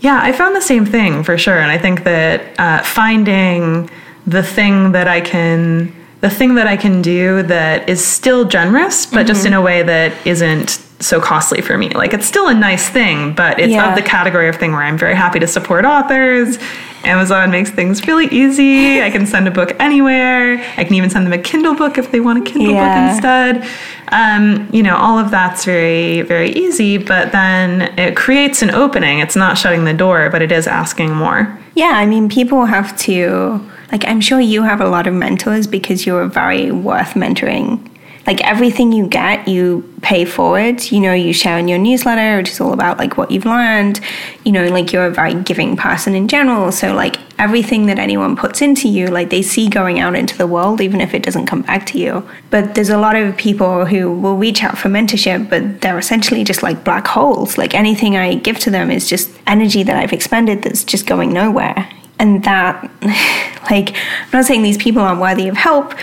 Yeah 0.00 0.20
i 0.22 0.30
found 0.32 0.54
the 0.54 0.60
same 0.60 0.84
thing 0.84 1.24
for 1.24 1.38
sure. 1.38 1.58
And 1.58 1.70
i 1.70 1.78
think 1.78 2.04
that 2.04 2.42
uh, 2.58 2.82
finding 2.82 3.88
the 4.26 4.42
thing 4.42 4.92
that 4.92 5.08
i 5.08 5.22
can 5.22 5.94
the 6.20 6.30
thing 6.30 6.54
that 6.56 6.66
i 6.66 6.76
can 6.76 7.00
do 7.00 7.42
that 7.44 7.88
is 7.88 8.04
still 8.04 8.44
generous 8.44 9.06
but 9.06 9.20
mm-hmm. 9.20 9.28
just 9.28 9.46
in 9.46 9.54
a 9.54 9.62
way 9.62 9.82
that 9.82 10.12
isn't 10.26 10.85
so 11.00 11.20
costly 11.20 11.60
for 11.60 11.76
me. 11.76 11.90
Like 11.90 12.14
it's 12.14 12.26
still 12.26 12.48
a 12.48 12.54
nice 12.54 12.88
thing, 12.88 13.34
but 13.34 13.58
it's 13.58 13.72
yeah. 13.72 13.90
of 13.90 13.96
the 13.96 14.02
category 14.02 14.48
of 14.48 14.56
thing 14.56 14.72
where 14.72 14.82
I'm 14.82 14.98
very 14.98 15.14
happy 15.14 15.38
to 15.40 15.46
support 15.46 15.84
authors 15.84 16.58
Amazon 17.06 17.50
makes 17.50 17.70
things 17.70 18.06
really 18.06 18.26
easy. 18.26 19.00
I 19.00 19.10
can 19.10 19.26
send 19.26 19.46
a 19.46 19.50
book 19.50 19.72
anywhere. 19.78 20.58
I 20.76 20.84
can 20.84 20.94
even 20.94 21.08
send 21.08 21.24
them 21.24 21.32
a 21.32 21.38
Kindle 21.38 21.74
book 21.74 21.98
if 21.98 22.10
they 22.10 22.20
want 22.20 22.46
a 22.46 22.50
Kindle 22.50 22.72
yeah. 22.72 23.08
book 23.08 23.14
instead. 23.14 23.68
Um, 24.08 24.68
you 24.72 24.82
know, 24.82 24.96
all 24.96 25.18
of 25.18 25.30
that's 25.30 25.64
very, 25.64 26.22
very 26.22 26.50
easy, 26.50 26.98
but 26.98 27.32
then 27.32 27.82
it 27.98 28.16
creates 28.16 28.62
an 28.62 28.70
opening. 28.70 29.20
It's 29.20 29.36
not 29.36 29.56
shutting 29.56 29.84
the 29.84 29.94
door, 29.94 30.28
but 30.30 30.42
it 30.42 30.52
is 30.52 30.66
asking 30.66 31.14
more. 31.14 31.58
Yeah, 31.74 31.92
I 31.94 32.06
mean, 32.06 32.28
people 32.28 32.66
have 32.66 32.96
to, 33.00 33.60
like, 33.92 34.06
I'm 34.06 34.20
sure 34.20 34.40
you 34.40 34.62
have 34.62 34.80
a 34.80 34.88
lot 34.88 35.06
of 35.06 35.14
mentors 35.14 35.66
because 35.66 36.06
you're 36.06 36.26
very 36.26 36.70
worth 36.70 37.14
mentoring 37.14 37.88
like 38.26 38.40
everything 38.42 38.92
you 38.92 39.06
get, 39.06 39.46
you 39.46 39.92
pay 40.02 40.24
forward. 40.24 40.90
You 40.90 41.00
know, 41.00 41.12
you 41.12 41.32
share 41.32 41.58
in 41.58 41.68
your 41.68 41.78
newsletter, 41.78 42.38
which 42.38 42.50
is 42.50 42.60
all 42.60 42.72
about 42.72 42.98
like 42.98 43.16
what 43.16 43.30
you've 43.30 43.44
learned. 43.44 44.00
You 44.44 44.52
know, 44.52 44.66
like 44.68 44.92
you're 44.92 45.06
a 45.06 45.10
very 45.10 45.34
giving 45.34 45.76
person 45.76 46.14
in 46.14 46.26
general. 46.26 46.72
So 46.72 46.92
like 46.92 47.16
everything 47.38 47.86
that 47.86 47.98
anyone 47.98 48.36
puts 48.36 48.62
into 48.62 48.88
you, 48.88 49.06
like 49.06 49.30
they 49.30 49.42
see 49.42 49.68
going 49.68 50.00
out 50.00 50.16
into 50.16 50.36
the 50.36 50.46
world, 50.46 50.80
even 50.80 51.00
if 51.00 51.14
it 51.14 51.22
doesn't 51.22 51.46
come 51.46 51.62
back 51.62 51.86
to 51.86 51.98
you. 51.98 52.28
But 52.50 52.74
there's 52.74 52.90
a 52.90 52.98
lot 52.98 53.14
of 53.14 53.36
people 53.36 53.84
who 53.84 54.12
will 54.12 54.36
reach 54.36 54.64
out 54.64 54.76
for 54.76 54.88
mentorship, 54.88 55.48
but 55.48 55.80
they're 55.80 55.98
essentially 55.98 56.42
just 56.42 56.62
like 56.62 56.84
black 56.84 57.06
holes. 57.06 57.56
Like 57.56 57.74
anything 57.74 58.16
I 58.16 58.34
give 58.34 58.58
to 58.60 58.70
them 58.70 58.90
is 58.90 59.08
just 59.08 59.30
energy 59.46 59.82
that 59.84 59.96
I've 59.96 60.12
expended 60.12 60.62
that's 60.62 60.84
just 60.84 61.06
going 61.06 61.32
nowhere 61.32 61.88
and 62.18 62.44
that 62.44 62.82
like 63.70 63.94
i'm 63.96 64.30
not 64.32 64.44
saying 64.44 64.62
these 64.62 64.78
people 64.78 65.02
aren't 65.02 65.20
worthy 65.20 65.48
of 65.48 65.56
help 65.56 65.94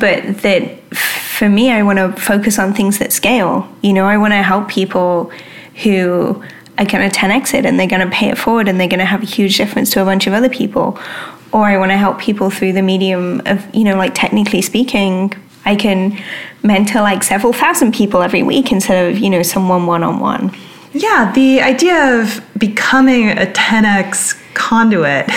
but 0.00 0.22
that 0.38 0.78
for 0.94 1.48
me 1.48 1.70
i 1.70 1.82
want 1.82 1.98
to 1.98 2.12
focus 2.20 2.58
on 2.58 2.72
things 2.72 2.98
that 2.98 3.12
scale 3.12 3.68
you 3.82 3.92
know 3.92 4.04
i 4.06 4.16
want 4.16 4.32
to 4.32 4.42
help 4.42 4.68
people 4.68 5.30
who 5.82 6.42
are 6.78 6.84
going 6.84 7.08
to 7.08 7.18
10x 7.18 7.54
it 7.54 7.64
and 7.64 7.78
they're 7.78 7.86
going 7.86 8.00
to 8.00 8.10
pay 8.14 8.28
it 8.28 8.38
forward 8.38 8.68
and 8.68 8.80
they're 8.80 8.88
going 8.88 8.98
to 8.98 9.04
have 9.04 9.22
a 9.22 9.26
huge 9.26 9.56
difference 9.56 9.90
to 9.90 10.02
a 10.02 10.04
bunch 10.04 10.26
of 10.26 10.32
other 10.32 10.48
people. 10.48 10.98
Or 11.52 11.66
I 11.66 11.78
want 11.78 11.92
to 11.92 11.96
help 11.96 12.18
people 12.18 12.50
through 12.50 12.72
the 12.72 12.82
medium 12.82 13.40
of, 13.46 13.72
you 13.74 13.84
know, 13.84 13.96
like 13.96 14.14
technically 14.14 14.60
speaking, 14.60 15.32
I 15.64 15.76
can 15.76 16.20
mentor 16.62 17.00
like 17.00 17.22
several 17.22 17.52
thousand 17.52 17.94
people 17.94 18.22
every 18.22 18.42
week 18.42 18.72
instead 18.72 19.08
of, 19.08 19.18
you 19.18 19.30
know, 19.30 19.42
someone 19.42 19.86
one 19.86 20.02
on 20.02 20.18
one. 20.18 20.56
Yeah, 20.94 21.32
the 21.32 21.60
idea 21.60 22.20
of 22.20 22.40
becoming 22.56 23.30
a 23.30 23.46
10x 23.46 24.40
conduit. 24.54 25.26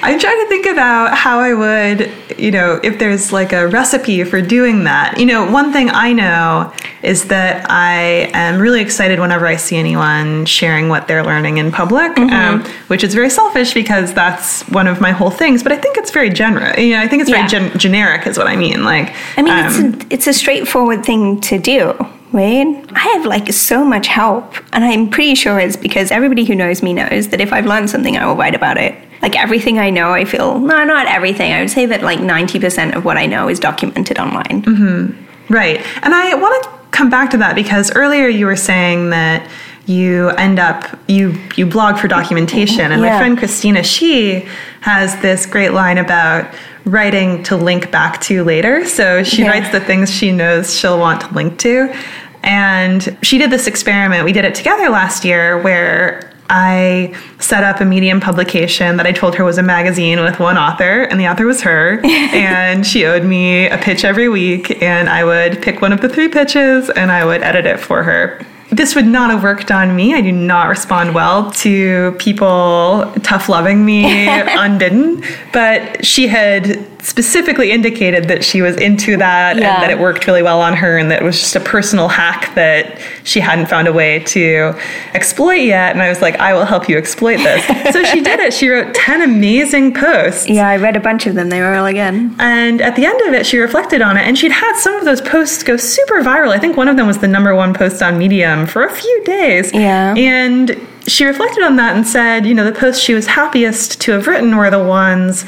I'm 0.00 0.18
trying 0.18 0.40
to 0.40 0.46
think 0.48 0.66
about 0.66 1.18
how 1.18 1.40
I 1.40 1.54
would, 1.54 2.12
you 2.38 2.52
know, 2.52 2.78
if 2.84 3.00
there's 3.00 3.32
like 3.32 3.52
a 3.52 3.66
recipe 3.66 4.22
for 4.22 4.40
doing 4.40 4.84
that. 4.84 5.18
You 5.18 5.26
know, 5.26 5.50
one 5.50 5.72
thing 5.72 5.90
I 5.90 6.12
know 6.12 6.72
is 7.02 7.26
that 7.26 7.68
I 7.68 8.30
am 8.32 8.60
really 8.60 8.80
excited 8.80 9.18
whenever 9.18 9.46
I 9.46 9.56
see 9.56 9.76
anyone 9.76 10.46
sharing 10.46 10.88
what 10.88 11.08
they're 11.08 11.24
learning 11.24 11.58
in 11.58 11.72
public, 11.72 12.12
mm-hmm. 12.12 12.32
um, 12.32 12.72
which 12.86 13.02
is 13.02 13.14
very 13.14 13.30
selfish 13.30 13.74
because 13.74 14.14
that's 14.14 14.62
one 14.68 14.86
of 14.86 15.00
my 15.00 15.10
whole 15.10 15.30
things. 15.30 15.64
But 15.64 15.72
I 15.72 15.78
think 15.78 15.98
it's 15.98 16.12
very 16.12 16.30
general. 16.30 16.78
You 16.78 16.94
know, 16.94 17.02
I 17.02 17.08
think 17.08 17.22
it's 17.22 17.30
very 17.30 17.42
yeah. 17.42 17.48
gen- 17.48 17.78
generic, 17.78 18.26
is 18.28 18.38
what 18.38 18.46
I 18.46 18.54
mean. 18.54 18.84
Like, 18.84 19.12
I 19.36 19.42
mean, 19.42 19.52
um, 19.52 19.66
it's, 19.66 19.78
a, 19.78 20.14
it's 20.14 20.26
a 20.28 20.32
straightforward 20.32 21.04
thing 21.04 21.40
to 21.42 21.58
do 21.58 21.96
right? 22.32 22.84
I 22.92 22.98
have 22.98 23.26
like 23.26 23.52
so 23.52 23.84
much 23.84 24.06
help, 24.06 24.54
and 24.72 24.84
I'm 24.84 25.10
pretty 25.10 25.34
sure 25.34 25.58
it's 25.58 25.76
because 25.76 26.10
everybody 26.10 26.44
who 26.44 26.54
knows 26.54 26.82
me 26.82 26.92
knows 26.92 27.28
that 27.28 27.40
if 27.40 27.52
I've 27.52 27.66
learned 27.66 27.90
something, 27.90 28.16
I 28.16 28.26
will 28.26 28.36
write 28.36 28.54
about 28.54 28.78
it. 28.78 28.96
Like 29.22 29.36
everything 29.36 29.78
I 29.78 29.90
know, 29.90 30.12
I 30.12 30.24
feel 30.24 30.58
no, 30.58 30.84
not 30.84 31.06
everything. 31.06 31.52
I 31.52 31.60
would 31.60 31.70
say 31.70 31.86
that 31.86 32.02
like 32.02 32.20
90% 32.20 32.94
of 32.94 33.04
what 33.04 33.16
I 33.16 33.26
know 33.26 33.48
is 33.48 33.58
documented 33.58 34.18
online. 34.18 34.62
Mm-hmm. 34.62 35.52
Right. 35.52 35.84
And 36.02 36.14
I 36.14 36.34
want 36.34 36.62
to 36.62 36.70
come 36.90 37.10
back 37.10 37.30
to 37.30 37.36
that 37.38 37.54
because 37.54 37.94
earlier 37.94 38.28
you 38.28 38.46
were 38.46 38.56
saying 38.56 39.10
that 39.10 39.48
you 39.86 40.28
end 40.30 40.58
up 40.58 40.84
you 41.08 41.34
you 41.56 41.64
blog 41.64 41.96
for 41.96 42.08
documentation 42.08 42.92
and 42.92 43.00
yeah. 43.00 43.12
my 43.12 43.18
friend 43.18 43.38
christina 43.38 43.82
she 43.82 44.46
has 44.82 45.18
this 45.22 45.46
great 45.46 45.70
line 45.70 45.96
about 45.96 46.54
writing 46.88 47.42
to 47.44 47.56
link 47.56 47.90
back 47.90 48.20
to 48.22 48.42
later. 48.44 48.86
So 48.86 49.22
she 49.22 49.42
yeah. 49.42 49.50
writes 49.50 49.70
the 49.70 49.80
things 49.80 50.10
she 50.10 50.32
knows 50.32 50.74
she'll 50.74 50.98
want 50.98 51.20
to 51.22 51.34
link 51.34 51.58
to. 51.60 51.94
And 52.42 53.18
she 53.22 53.38
did 53.38 53.50
this 53.50 53.66
experiment. 53.66 54.24
We 54.24 54.32
did 54.32 54.44
it 54.44 54.54
together 54.54 54.88
last 54.88 55.24
year 55.24 55.60
where 55.60 56.32
I 56.50 57.14
set 57.40 57.62
up 57.62 57.80
a 57.80 57.84
Medium 57.84 58.20
publication 58.20 58.96
that 58.96 59.06
I 59.06 59.12
told 59.12 59.34
her 59.34 59.44
was 59.44 59.58
a 59.58 59.62
magazine 59.62 60.20
with 60.20 60.38
one 60.38 60.56
author, 60.56 61.02
and 61.02 61.20
the 61.20 61.28
author 61.28 61.44
was 61.44 61.60
her. 61.60 62.00
and 62.04 62.86
she 62.86 63.04
owed 63.04 63.24
me 63.24 63.68
a 63.68 63.76
pitch 63.76 64.02
every 64.02 64.30
week, 64.30 64.80
and 64.80 65.10
I 65.10 65.24
would 65.24 65.60
pick 65.60 65.82
one 65.82 65.92
of 65.92 66.00
the 66.00 66.08
three 66.08 66.28
pitches 66.28 66.88
and 66.90 67.12
I 67.12 67.24
would 67.24 67.42
edit 67.42 67.66
it 67.66 67.78
for 67.80 68.02
her 68.02 68.46
this 68.70 68.94
would 68.94 69.06
not 69.06 69.30
have 69.30 69.42
worked 69.42 69.70
on 69.70 69.96
me. 69.96 70.14
I 70.14 70.20
do 70.20 70.32
not 70.32 70.68
respond 70.68 71.14
well 71.14 71.50
to 71.52 72.12
people 72.18 73.10
tough 73.22 73.48
loving 73.48 73.84
me 73.84 74.28
unbidden. 74.28 75.22
But 75.52 76.04
she 76.04 76.28
had 76.28 76.97
specifically 77.00 77.70
indicated 77.70 78.24
that 78.24 78.44
she 78.44 78.60
was 78.60 78.76
into 78.76 79.16
that 79.16 79.56
yeah. 79.56 79.74
and 79.74 79.82
that 79.82 79.90
it 79.90 79.98
worked 79.98 80.26
really 80.26 80.42
well 80.42 80.60
on 80.60 80.74
her 80.74 80.98
and 80.98 81.10
that 81.10 81.22
it 81.22 81.24
was 81.24 81.38
just 81.38 81.54
a 81.54 81.60
personal 81.60 82.08
hack 82.08 82.54
that 82.54 83.00
she 83.24 83.40
hadn't 83.40 83.66
found 83.66 83.86
a 83.86 83.92
way 83.92 84.18
to 84.20 84.74
exploit 85.14 85.60
yet. 85.60 85.92
And 85.92 86.02
I 86.02 86.08
was 86.08 86.20
like, 86.20 86.36
I 86.36 86.54
will 86.54 86.64
help 86.64 86.88
you 86.88 86.98
exploit 86.98 87.36
this. 87.36 87.64
so 87.92 88.02
she 88.04 88.20
did 88.20 88.40
it. 88.40 88.52
She 88.52 88.68
wrote 88.68 88.94
10 88.94 89.22
amazing 89.22 89.94
posts. 89.94 90.48
Yeah, 90.48 90.68
I 90.68 90.76
read 90.76 90.96
a 90.96 91.00
bunch 91.00 91.26
of 91.26 91.34
them. 91.34 91.50
They 91.50 91.60
were 91.60 91.74
all 91.74 91.86
again. 91.86 92.34
And 92.38 92.80
at 92.80 92.96
the 92.96 93.06
end 93.06 93.20
of 93.22 93.34
it, 93.34 93.46
she 93.46 93.58
reflected 93.58 94.02
on 94.02 94.16
it 94.16 94.22
and 94.22 94.36
she'd 94.36 94.52
had 94.52 94.76
some 94.78 94.96
of 94.96 95.04
those 95.04 95.20
posts 95.20 95.62
go 95.62 95.76
super 95.76 96.22
viral. 96.22 96.50
I 96.50 96.58
think 96.58 96.76
one 96.76 96.88
of 96.88 96.96
them 96.96 97.06
was 97.06 97.18
the 97.18 97.28
number 97.28 97.54
one 97.54 97.74
post 97.74 98.02
on 98.02 98.18
Medium 98.18 98.66
for 98.66 98.82
a 98.84 98.90
few 98.90 99.24
days. 99.24 99.72
Yeah. 99.72 100.14
And 100.16 100.76
she 101.06 101.24
reflected 101.24 101.62
on 101.62 101.76
that 101.76 101.96
and 101.96 102.06
said, 102.06 102.46
you 102.46 102.54
know, 102.54 102.64
the 102.64 102.78
posts 102.78 103.02
she 103.02 103.14
was 103.14 103.26
happiest 103.26 104.00
to 104.02 104.12
have 104.12 104.26
written 104.26 104.56
were 104.56 104.70
the 104.70 104.82
ones 104.82 105.44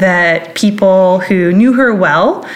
that 0.00 0.54
people 0.54 1.20
who 1.20 1.52
knew 1.52 1.72
her 1.74 1.94
well 1.94 2.48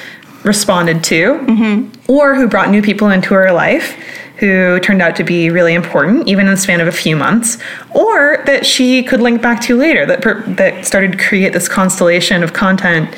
responded 0.42 1.02
to, 1.04 1.34
mm-hmm. 1.34 2.10
or 2.10 2.34
who 2.34 2.48
brought 2.48 2.70
new 2.70 2.82
people 2.82 3.08
into 3.08 3.32
her 3.34 3.52
life 3.52 3.96
who 4.38 4.80
turned 4.80 5.00
out 5.00 5.14
to 5.16 5.24
be 5.24 5.48
really 5.48 5.74
important, 5.74 6.26
even 6.26 6.46
in 6.46 6.54
the 6.54 6.60
span 6.60 6.80
of 6.80 6.88
a 6.88 6.92
few 6.92 7.14
months, 7.14 7.56
or 7.94 8.42
that 8.46 8.66
she 8.66 9.02
could 9.02 9.20
link 9.20 9.40
back 9.40 9.60
to 9.62 9.76
later, 9.76 10.04
that 10.04 10.22
per- 10.22 10.42
that 10.42 10.84
started 10.84 11.12
to 11.12 11.18
create 11.18 11.52
this 11.52 11.68
constellation 11.68 12.42
of 12.42 12.52
content 12.52 13.14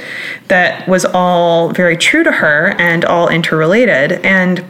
that 0.49 0.87
was 0.87 1.05
all 1.07 1.71
very 1.71 1.97
true 1.97 2.23
to 2.23 2.31
her 2.31 2.75
and 2.79 3.05
all 3.05 3.29
interrelated. 3.29 4.13
And 4.25 4.63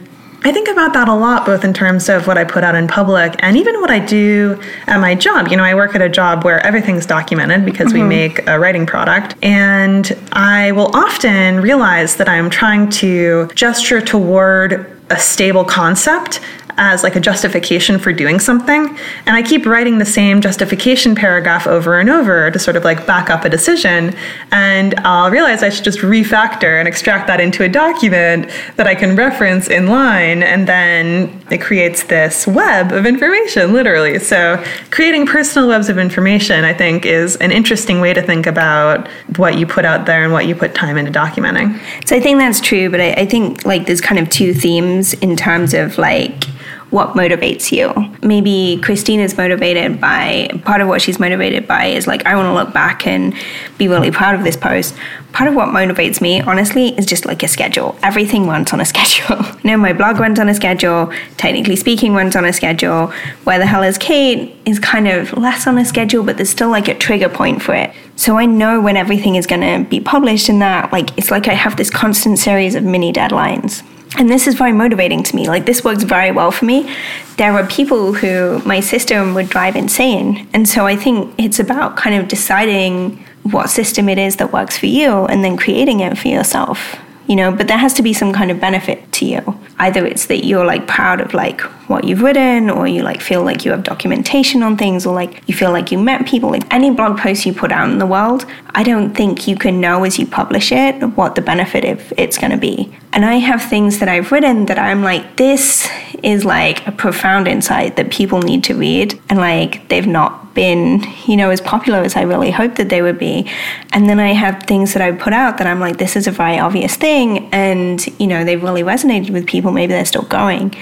I 0.47 0.53
think 0.53 0.69
about 0.69 0.93
that 0.93 1.09
a 1.09 1.13
lot, 1.13 1.45
both 1.45 1.65
in 1.65 1.73
terms 1.73 2.07
of 2.07 2.25
what 2.25 2.37
I 2.37 2.45
put 2.45 2.63
out 2.63 2.73
in 2.73 2.87
public 2.87 3.35
and 3.39 3.57
even 3.57 3.81
what 3.81 3.91
I 3.91 3.99
do 3.99 4.57
at 4.85 4.97
my 4.97 5.13
job. 5.13 5.49
You 5.49 5.57
know, 5.57 5.63
I 5.65 5.75
work 5.75 5.93
at 5.93 6.01
a 6.01 6.07
job 6.07 6.45
where 6.45 6.65
everything's 6.65 7.05
documented 7.05 7.65
because 7.65 7.91
mm-hmm. 7.91 8.03
we 8.03 8.15
make 8.15 8.47
a 8.47 8.57
writing 8.57 8.85
product. 8.85 9.35
And 9.43 10.17
I 10.31 10.71
will 10.71 10.95
often 10.95 11.59
realize 11.59 12.15
that 12.15 12.29
I'm 12.29 12.49
trying 12.49 12.89
to 12.91 13.49
gesture 13.55 13.99
toward 13.99 14.89
a 15.09 15.19
stable 15.19 15.65
concept 15.65 16.39
as 16.77 17.03
like 17.03 17.15
a 17.15 17.19
justification 17.19 17.99
for 17.99 18.13
doing 18.13 18.39
something. 18.39 18.87
And 19.25 19.35
I 19.35 19.41
keep 19.41 19.65
writing 19.65 19.97
the 19.97 20.05
same 20.05 20.41
justification 20.41 21.15
paragraph 21.15 21.67
over 21.67 21.99
and 21.99 22.09
over 22.09 22.51
to 22.51 22.59
sort 22.59 22.75
of 22.75 22.83
like 22.83 23.05
back 23.05 23.29
up 23.29 23.45
a 23.45 23.49
decision. 23.49 24.15
And 24.51 24.95
I'll 24.99 25.31
realize 25.31 25.63
I 25.63 25.69
should 25.69 25.83
just 25.83 25.99
refactor 25.99 26.79
and 26.79 26.87
extract 26.87 27.27
that 27.27 27.39
into 27.39 27.63
a 27.63 27.69
document 27.69 28.49
that 28.75 28.87
I 28.87 28.95
can 28.95 29.15
reference 29.15 29.67
in 29.67 29.87
line. 29.87 30.43
And 30.43 30.67
then 30.67 31.43
it 31.49 31.61
creates 31.61 32.03
this 32.03 32.45
web 32.45 32.91
of 32.91 33.05
information, 33.05 33.73
literally. 33.73 34.19
So 34.19 34.63
creating 34.91 35.25
personal 35.25 35.67
webs 35.67 35.89
of 35.89 35.97
information, 35.97 36.63
I 36.63 36.73
think, 36.73 37.05
is 37.05 37.35
an 37.37 37.51
interesting 37.51 37.99
way 37.99 38.13
to 38.13 38.21
think 38.21 38.45
about 38.45 39.07
what 39.37 39.57
you 39.57 39.65
put 39.65 39.85
out 39.85 40.05
there 40.05 40.23
and 40.23 40.31
what 40.31 40.45
you 40.45 40.55
put 40.55 40.75
time 40.75 40.97
into 40.97 41.11
documenting. 41.11 41.79
So 42.05 42.15
I 42.15 42.19
think 42.19 42.39
that's 42.39 42.61
true, 42.61 42.89
but 42.89 43.01
I, 43.01 43.11
I 43.13 43.25
think 43.25 43.65
like 43.65 43.85
there's 43.85 44.01
kind 44.01 44.19
of 44.19 44.29
two 44.29 44.53
themes 44.53 45.13
in 45.15 45.35
terms 45.35 45.73
of 45.73 45.97
like 45.97 46.45
what 46.89 47.09
motivates 47.09 47.71
you. 47.71 47.93
Maybe 48.25 48.79
Christine 48.81 49.19
is 49.19 49.35
motivated 49.37 49.99
by 49.99 50.49
part 50.63 50.79
of 50.79 50.87
what 50.87 51.01
she's 51.01 51.19
motivated 51.19 51.67
by 51.67 51.87
is 51.87 52.07
like, 52.07 52.25
I 52.25 52.35
want 52.35 52.47
to 52.47 52.53
look 52.53 52.73
back 52.73 53.05
and 53.05 53.33
be 53.77 53.87
really 53.87 54.09
proud 54.09 54.35
of 54.35 54.43
this 54.43 54.55
post. 54.55 54.95
Part 55.33 55.49
of 55.49 55.55
what 55.55 55.69
motivates 55.69 56.21
me, 56.21 56.41
honestly, 56.41 56.97
is 56.97 57.05
just 57.05 57.25
like 57.25 57.43
a 57.43 57.47
schedule. 57.47 57.97
Everything 58.01 58.47
runs 58.47 58.71
on 58.71 58.79
a 58.79 58.85
schedule. 58.93 59.43
know, 59.63 59.77
my 59.77 59.91
blog 59.91 60.19
runs 60.19 60.39
on 60.39 60.47
a 60.47 60.53
schedule, 60.53 61.11
technically 61.35 61.75
speaking, 61.75 62.13
runs 62.13 62.35
on 62.35 62.45
a 62.45 62.53
schedule. 62.53 63.07
Where 63.43 63.59
the 63.59 63.65
hell 63.65 63.83
is 63.83 63.97
Cate 63.97 64.55
is 64.65 64.79
kind 64.79 65.07
of 65.07 65.33
less 65.33 65.67
on 65.67 65.77
a 65.77 65.85
schedule, 65.85 66.23
but 66.23 66.37
there's 66.37 66.49
still 66.49 66.69
like 66.69 66.87
a 66.87 66.95
trigger 66.95 67.29
point 67.29 67.61
for 67.61 67.73
it. 67.75 67.93
So 68.15 68.37
I 68.37 68.45
know 68.45 68.79
when 68.79 68.97
everything 68.97 69.35
is 69.35 69.45
going 69.45 69.61
to 69.61 69.87
be 69.89 69.99
published 69.99 70.49
and 70.49 70.61
that, 70.61 70.91
like, 70.91 71.15
it's 71.17 71.31
like 71.31 71.47
I 71.47 71.53
have 71.53 71.75
this 71.75 71.89
constant 71.89 72.39
series 72.39 72.75
of 72.75 72.83
mini 72.83 73.11
deadlines. 73.11 73.83
And 74.17 74.29
this 74.29 74.47
is 74.47 74.55
very 74.55 74.71
motivating 74.71 75.23
to 75.23 75.35
me. 75.35 75.47
Like, 75.47 75.65
this 75.65 75.83
works 75.83 76.03
very 76.03 76.31
well 76.31 76.51
for 76.51 76.65
me. 76.65 76.93
There 77.37 77.53
are 77.53 77.65
people 77.67 78.13
who 78.13 78.59
my 78.65 78.79
system 78.79 79.35
would 79.35 79.49
drive 79.49 79.75
insane. 79.75 80.47
And 80.53 80.67
so 80.67 80.87
I 80.87 80.95
think 80.95 81.33
it's 81.37 81.59
about 81.59 81.97
kind 81.97 82.15
of 82.19 82.27
deciding 82.27 83.23
what 83.43 83.69
system 83.69 84.09
it 84.09 84.17
is 84.17 84.37
that 84.37 84.51
works 84.51 84.77
for 84.77 84.87
you 84.87 85.25
and 85.25 85.43
then 85.43 85.55
creating 85.55 85.99
it 85.99 86.17
for 86.17 86.27
yourself 86.27 86.97
you 87.27 87.35
know 87.35 87.51
but 87.51 87.67
there 87.67 87.77
has 87.77 87.93
to 87.93 88.03
be 88.03 88.13
some 88.13 88.33
kind 88.33 88.51
of 88.51 88.59
benefit 88.59 89.11
to 89.13 89.25
you. 89.25 89.59
Either 89.79 90.05
it's 90.05 90.25
that 90.25 90.45
you're 90.45 90.65
like 90.65 90.87
proud 90.87 91.21
of 91.21 91.33
like 91.33 91.61
what 91.89 92.03
you've 92.03 92.21
written 92.21 92.69
or 92.69 92.87
you 92.87 93.03
like 93.03 93.21
feel 93.21 93.43
like 93.43 93.63
you 93.63 93.71
have 93.71 93.83
documentation 93.83 94.63
on 94.63 94.75
things 94.75 95.05
or 95.05 95.13
like 95.13 95.43
you 95.47 95.53
feel 95.53 95.71
like 95.71 95.91
you 95.91 95.97
met 95.97 96.25
people. 96.25 96.49
Like 96.49 96.71
any 96.73 96.91
blog 96.91 97.17
post 97.17 97.45
you 97.45 97.53
put 97.53 97.71
out 97.71 97.89
in 97.89 97.99
the 97.99 98.05
world 98.05 98.45
i 98.75 98.83
don't 98.83 99.15
think 99.15 99.47
you 99.47 99.55
can 99.55 99.81
know 99.81 100.03
as 100.03 100.19
you 100.19 100.27
publish 100.27 100.71
it 100.71 101.01
what 101.17 101.35
the 101.35 101.41
benefit 101.41 101.83
of 101.83 102.13
it's 102.17 102.37
going 102.37 102.51
to 102.51 102.57
be. 102.57 102.91
And 103.13 103.25
i 103.25 103.35
have 103.35 103.61
things 103.61 103.99
that 103.99 104.09
i've 104.09 104.31
written 104.31 104.65
that 104.67 104.79
i'm 104.79 105.03
like 105.03 105.37
this 105.37 105.89
is 106.23 106.45
like 106.45 106.85
a 106.87 106.91
profound 106.91 107.47
insight 107.47 107.95
that 107.95 108.11
people 108.11 108.41
need 108.41 108.63
to 108.65 108.75
read 108.75 109.19
and 109.29 109.39
like 109.39 109.87
they've 109.89 110.07
not 110.07 110.46
been, 110.57 111.05
you 111.27 111.37
know, 111.37 111.51
as 111.51 111.61
popular 111.61 111.99
as 111.99 112.15
I 112.15 112.23
really 112.23 112.49
hoped 112.49 112.77
that 112.77 112.89
they 112.89 113.03
would 113.03 113.19
be. 113.19 113.47
And 113.93 114.09
then 114.09 114.19
I 114.19 114.33
have 114.33 114.63
things 114.63 114.93
that 114.93 115.03
I 115.03 115.11
put 115.11 115.31
out 115.31 115.59
that 115.59 115.67
I'm 115.67 115.79
like, 115.79 115.97
this 115.99 116.15
is 116.15 116.25
a 116.25 116.31
very 116.31 116.57
obvious 116.57 116.95
thing. 116.95 117.47
And, 117.53 118.03
you 118.19 118.25
know, 118.25 118.43
they've 118.43 118.61
really 118.61 118.81
resonated 118.81 119.29
with 119.29 119.45
people. 119.45 119.71
Maybe 119.71 119.93
they're 119.93 120.03
still 120.03 120.23
going. 120.23 120.75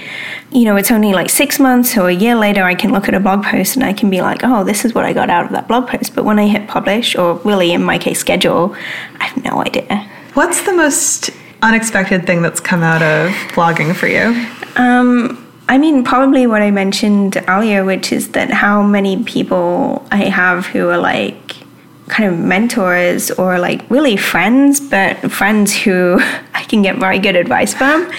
You 0.50 0.64
know, 0.64 0.76
it's 0.76 0.90
only 0.90 1.12
like 1.12 1.28
six 1.28 1.60
months 1.60 1.94
or 1.98 2.08
a 2.08 2.14
year 2.14 2.34
later, 2.34 2.62
I 2.64 2.74
can 2.74 2.90
look 2.90 3.06
at 3.06 3.12
a 3.12 3.20
blog 3.20 3.44
post 3.44 3.76
and 3.76 3.84
I 3.84 3.92
can 3.92 4.08
be 4.08 4.22
like, 4.22 4.40
oh, 4.42 4.64
this 4.64 4.86
is 4.86 4.94
what 4.94 5.04
I 5.04 5.12
got 5.12 5.28
out 5.28 5.44
of 5.44 5.52
that 5.52 5.68
blog 5.68 5.88
post. 5.88 6.14
But 6.14 6.24
when 6.24 6.38
I 6.38 6.48
hit 6.48 6.66
publish, 6.66 7.14
or 7.14 7.34
really 7.44 7.72
in 7.72 7.82
my 7.82 7.98
case, 7.98 8.18
schedule, 8.18 8.74
I 9.20 9.24
have 9.24 9.44
no 9.44 9.60
idea. 9.60 10.08
What's 10.32 10.62
the 10.62 10.72
most 10.72 11.28
unexpected 11.60 12.24
thing 12.24 12.40
that's 12.40 12.60
come 12.60 12.82
out 12.82 13.02
of 13.02 13.30
blogging 13.52 13.94
for 13.94 14.06
you? 14.06 14.32
Um, 14.82 15.45
I 15.68 15.78
mean, 15.78 16.04
probably 16.04 16.46
what 16.46 16.62
I 16.62 16.70
mentioned 16.70 17.42
earlier, 17.48 17.84
which 17.84 18.12
is 18.12 18.32
that 18.32 18.50
how 18.50 18.82
many 18.82 19.22
people 19.24 20.06
I 20.10 20.24
have 20.24 20.66
who 20.66 20.88
are 20.90 20.98
like 20.98 21.56
kind 22.08 22.32
of 22.32 22.38
mentors 22.38 23.32
or 23.32 23.58
like 23.58 23.88
really 23.90 24.16
friends, 24.16 24.78
but 24.78 25.16
friends 25.30 25.74
who 25.74 26.18
I 26.54 26.62
can 26.64 26.82
get 26.82 26.96
very 26.98 27.18
good 27.18 27.36
advice 27.36 27.74
from. 27.74 28.10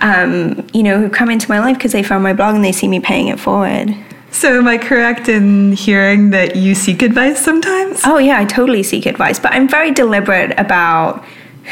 um, 0.00 0.66
you 0.74 0.82
know, 0.82 0.98
who 1.00 1.08
come 1.08 1.30
into 1.30 1.48
my 1.48 1.60
life 1.60 1.78
because 1.78 1.92
they 1.92 2.02
found 2.02 2.22
my 2.22 2.32
blog 2.34 2.54
and 2.54 2.64
they 2.64 2.72
see 2.72 2.88
me 2.88 3.00
paying 3.00 3.28
it 3.28 3.40
forward. 3.40 3.94
So, 4.30 4.58
am 4.58 4.66
I 4.66 4.76
correct 4.76 5.28
in 5.28 5.72
hearing 5.72 6.30
that 6.30 6.56
you 6.56 6.74
seek 6.74 7.02
advice 7.02 7.40
sometimes? 7.42 8.00
Oh, 8.04 8.18
yeah, 8.18 8.38
I 8.38 8.44
totally 8.44 8.82
seek 8.82 9.06
advice, 9.06 9.38
but 9.38 9.52
I'm 9.52 9.68
very 9.68 9.92
deliberate 9.92 10.58
about 10.58 11.24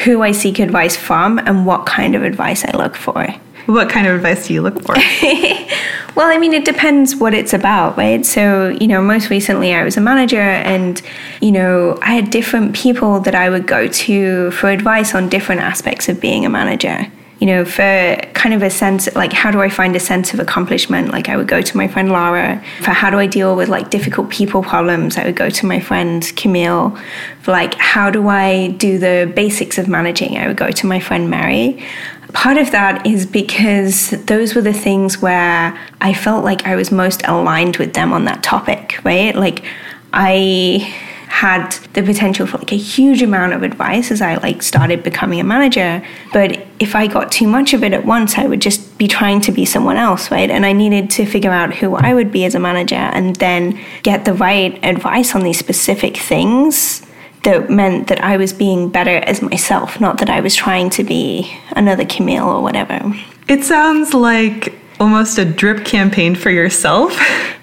who 0.05 0.23
I 0.23 0.33
seek 0.33 0.61
advice 0.61 0.97
from 0.97 1.39
and 1.41 1.67
what 1.67 1.85
kind 1.85 2.15
of 2.15 2.23
advice 2.23 2.65
I 2.65 2.75
look 2.77 2.97
for. 2.97 3.27
What 3.67 3.89
kind 3.89 4.07
of 4.07 4.17
advice 4.17 4.49
do 4.49 4.55
you 4.55 4.63
look 4.63 4.83
for? 4.83 4.95
well, 6.17 6.31
I 6.31 6.37
mean, 6.39 6.53
it 6.53 6.65
depends 6.65 7.17
what 7.17 7.33
it's 7.33 7.55
about, 7.55 7.97
right? 7.97 8.25
So, 8.27 8.69
you 8.69 8.89
know, 8.89 9.01
most 9.01 9.31
recently 9.31 9.73
I 9.73 9.85
was 9.85 9.97
a 9.97 10.01
manager 10.01 10.41
and, 10.41 11.01
you 11.41 11.53
know, 11.53 11.99
I 12.03 12.15
had 12.15 12.31
different 12.31 12.75
people 12.75 13.21
that 13.21 13.35
I 13.35 13.51
would 13.51 13.67
go 13.67 13.87
to 13.87 14.51
for 14.53 14.69
advice 14.69 15.15
on 15.15 15.29
different 15.29 15.61
aspects 15.61 16.09
of 16.09 16.21
being 16.21 16.45
a 16.45 16.51
manager. 16.51 17.07
You 17.39 17.47
know, 17.47 17.65
for 17.65 18.21
kind 18.35 18.55
of 18.55 18.63
a 18.63 18.71
sense, 18.71 19.13
like, 19.17 19.33
how 19.33 19.51
do 19.51 19.61
I 19.61 19.69
find 19.69 19.97
a 19.97 20.01
sense 20.01 20.33
of 20.33 20.39
accomplishment? 20.39 21.11
Like, 21.11 21.29
I 21.29 21.37
would 21.37 21.49
go 21.49 21.61
to 21.61 21.77
my 21.77 21.89
friend 21.89 22.13
Lara. 22.13 22.63
For 22.83 22.93
how 22.93 23.11
do 23.11 23.19
I 23.19 23.27
deal 23.27 23.57
with 23.57 23.69
like 23.69 23.91
difficult 23.91 24.31
people 24.31 24.63
problems? 24.63 25.17
I 25.19 25.25
would 25.25 25.35
go 25.35 25.51
to 25.51 25.67
my 25.67 25.81
friend 25.81 26.25
Camille. 26.37 26.97
For 27.41 27.51
like, 27.51 27.75
how 27.75 28.11
do 28.11 28.29
I 28.29 28.69
do 28.69 28.97
the 28.97 29.33
basics 29.35 29.77
of 29.77 29.89
managing? 29.89 30.39
I 30.39 30.47
would 30.47 30.57
go 30.57 30.71
to 30.71 30.87
my 30.87 31.01
friend 31.01 31.31
Mary 31.31 31.85
part 32.33 32.57
of 32.57 32.71
that 32.73 33.07
is 33.07 33.27
because 33.27 34.11
those 34.27 34.55
were 34.55 34.63
the 34.63 34.73
things 34.73 35.21
where 35.21 35.79
I 36.01 36.15
felt 36.15 36.45
like 36.45 36.67
I 36.67 36.77
was 36.77 36.91
most 36.91 37.23
aligned 37.27 37.77
with 37.77 37.95
them 37.95 38.13
on 38.13 38.25
that 38.25 38.43
topic, 38.43 38.99
right? 39.05 39.35
Like 39.35 39.65
I 40.13 40.93
had 41.29 41.71
the 41.95 42.03
potential 42.03 42.47
for 42.47 42.59
like 42.59 42.73
a 42.73 42.77
huge 42.77 43.23
amount 43.23 43.55
of 43.55 43.63
advice 43.63 44.11
as 44.11 44.21
I 44.21 44.37
like 44.37 44.63
started 44.63 45.03
becoming 45.03 45.41
a 45.41 45.45
manager, 45.45 46.05
but 46.33 46.65
if 46.79 46.95
I 46.95 47.07
got 47.07 47.33
too 47.33 47.49
much 47.49 47.73
of 47.73 47.83
it 47.83 47.93
at 47.93 48.05
once, 48.05 48.37
I 48.37 48.47
would 48.47 48.61
just 48.61 48.99
be 48.99 49.09
trying 49.09 49.41
to 49.43 49.53
be 49.53 49.65
someone 49.65 49.97
else, 49.97 50.31
right? 50.31 50.51
And 50.51 50.67
I 50.67 50.73
needed 50.73 51.11
to 51.13 51.25
figure 51.25 51.51
out 51.51 51.75
who 51.75 51.97
I 51.97 52.13
would 52.13 52.31
be 52.31 52.45
as 52.45 52.55
a 52.55 52.61
manager 52.61 52.97
and 52.97 53.35
then 53.37 53.81
get 54.03 54.25
the 54.25 54.35
right 54.35 54.79
advice 54.85 55.35
on 55.35 55.43
these 55.43 55.59
specific 55.59 56.17
things 56.17 57.03
that 57.43 57.71
meant 57.71 58.09
that 58.09 58.23
I 58.23 58.37
was 58.37 58.53
being 58.53 58.89
better 58.89 59.17
as 59.19 59.43
myself, 59.43 60.01
not 60.01 60.19
that 60.19 60.31
I 60.31 60.41
was 60.41 60.55
trying 60.55 60.91
to 60.91 61.05
be 61.05 61.53
another 61.71 62.05
Camille 62.05 62.49
or 62.49 62.63
whatever. 62.63 63.01
It 63.49 63.65
sounds 63.65 64.15
like 64.15 64.75
almost 65.01 65.39
a 65.39 65.45
drip 65.45 65.85
campaign 65.85 66.35
for 66.35 66.51
yourself. 66.51 67.19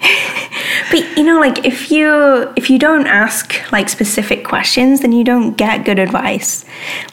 but 0.90 1.16
you 1.16 1.22
know 1.22 1.38
like 1.38 1.64
if 1.64 1.90
you 1.90 2.52
if 2.56 2.68
you 2.68 2.78
don't 2.78 3.06
ask 3.06 3.70
like 3.72 3.88
specific 3.88 4.44
questions 4.44 5.00
then 5.00 5.12
you 5.12 5.22
don't 5.22 5.56
get 5.56 5.84
good 5.84 5.98
advice 5.98 6.64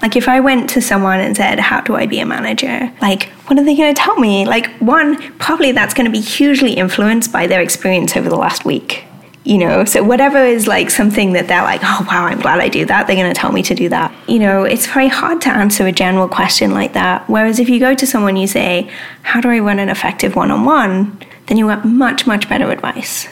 like 0.01 0.15
if 0.15 0.27
i 0.27 0.39
went 0.39 0.69
to 0.69 0.81
someone 0.81 1.19
and 1.19 1.37
said 1.37 1.59
how 1.59 1.79
do 1.81 1.95
i 1.95 2.05
be 2.05 2.19
a 2.19 2.25
manager 2.25 2.91
like 3.01 3.29
what 3.47 3.57
are 3.57 3.63
they 3.63 3.75
going 3.75 3.93
to 3.93 4.01
tell 4.01 4.17
me 4.19 4.45
like 4.45 4.67
one 4.79 5.17
probably 5.33 5.71
that's 5.71 5.93
going 5.93 6.05
to 6.05 6.11
be 6.11 6.21
hugely 6.21 6.73
influenced 6.73 7.31
by 7.31 7.45
their 7.45 7.61
experience 7.61 8.15
over 8.17 8.29
the 8.29 8.35
last 8.35 8.65
week 8.65 9.05
you 9.47 9.57
know 9.57 9.85
so 9.85 10.03
whatever 10.03 10.37
is 10.37 10.67
like 10.67 10.89
something 10.89 11.31
that 11.31 11.47
they're 11.47 11.63
like 11.63 11.79
oh 11.81 12.05
wow 12.09 12.25
i'm 12.25 12.39
glad 12.39 12.59
i 12.59 12.67
do 12.67 12.85
that 12.85 13.07
they're 13.07 13.15
going 13.15 13.33
to 13.33 13.39
tell 13.39 13.51
me 13.53 13.63
to 13.63 13.73
do 13.73 13.87
that. 13.87 14.13
You 14.27 14.39
know 14.39 14.63
it's 14.63 14.85
very 14.85 15.07
hard 15.07 15.39
to 15.41 15.49
answer 15.49 15.87
a 15.87 15.91
general 15.91 16.27
question 16.27 16.71
like 16.71 16.93
that. 16.93 17.27
Whereas 17.29 17.59
if 17.59 17.69
you 17.69 17.79
go 17.79 17.95
to 17.95 18.05
someone 18.05 18.35
you 18.35 18.47
say 18.47 18.91
how 19.21 19.39
do 19.39 19.49
i 19.49 19.59
run 19.59 19.79
an 19.79 19.89
effective 19.89 20.35
one-on-one? 20.35 21.17
then 21.47 21.57
you 21.57 21.67
get 21.69 21.85
much 21.85 22.27
much 22.27 22.49
better 22.49 22.69
advice. 22.71 23.27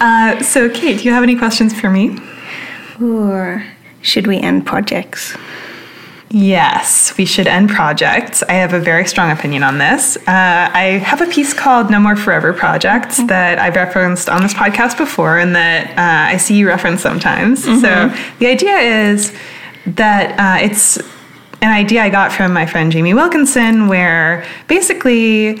Uh, 0.00 0.42
so 0.42 0.68
cate 0.68 0.98
do 0.98 1.04
you 1.04 1.12
have 1.12 1.22
any 1.22 1.36
questions 1.36 1.78
for 1.78 1.90
me? 1.90 2.18
Or 3.00 3.64
should 4.02 4.26
we 4.26 4.38
end 4.38 4.66
projects 4.66 5.36
Yes, 6.32 7.16
we 7.18 7.24
should 7.24 7.48
end 7.48 7.70
projects. 7.70 8.44
I 8.44 8.52
have 8.52 8.72
a 8.72 8.78
very 8.78 9.04
strong 9.06 9.32
opinion 9.32 9.64
on 9.64 9.78
this. 9.78 10.16
Uh, 10.16 10.22
I 10.28 11.02
have 11.04 11.20
a 11.20 11.26
piece 11.26 11.52
called 11.52 11.90
No 11.90 11.98
More 11.98 12.14
Forever 12.14 12.52
Projects 12.52 13.18
mm-hmm. 13.18 13.26
that 13.26 13.58
I've 13.58 13.74
referenced 13.74 14.28
on 14.28 14.42
this 14.42 14.54
podcast 14.54 14.96
before 14.96 15.38
and 15.38 15.56
that 15.56 15.90
uh, 15.90 16.32
I 16.32 16.36
see 16.36 16.56
you 16.56 16.68
reference 16.68 17.02
sometimes. 17.02 17.66
Mm-hmm. 17.66 17.80
So 17.80 18.36
the 18.38 18.46
idea 18.46 18.76
is 18.76 19.34
that 19.86 20.38
uh, 20.38 20.64
it's 20.64 20.98
an 21.62 21.72
idea 21.72 22.02
I 22.02 22.10
got 22.10 22.30
from 22.30 22.52
my 22.52 22.64
friend 22.64 22.92
Jamie 22.92 23.12
Wilkinson, 23.12 23.88
where 23.88 24.46
basically 24.68 25.60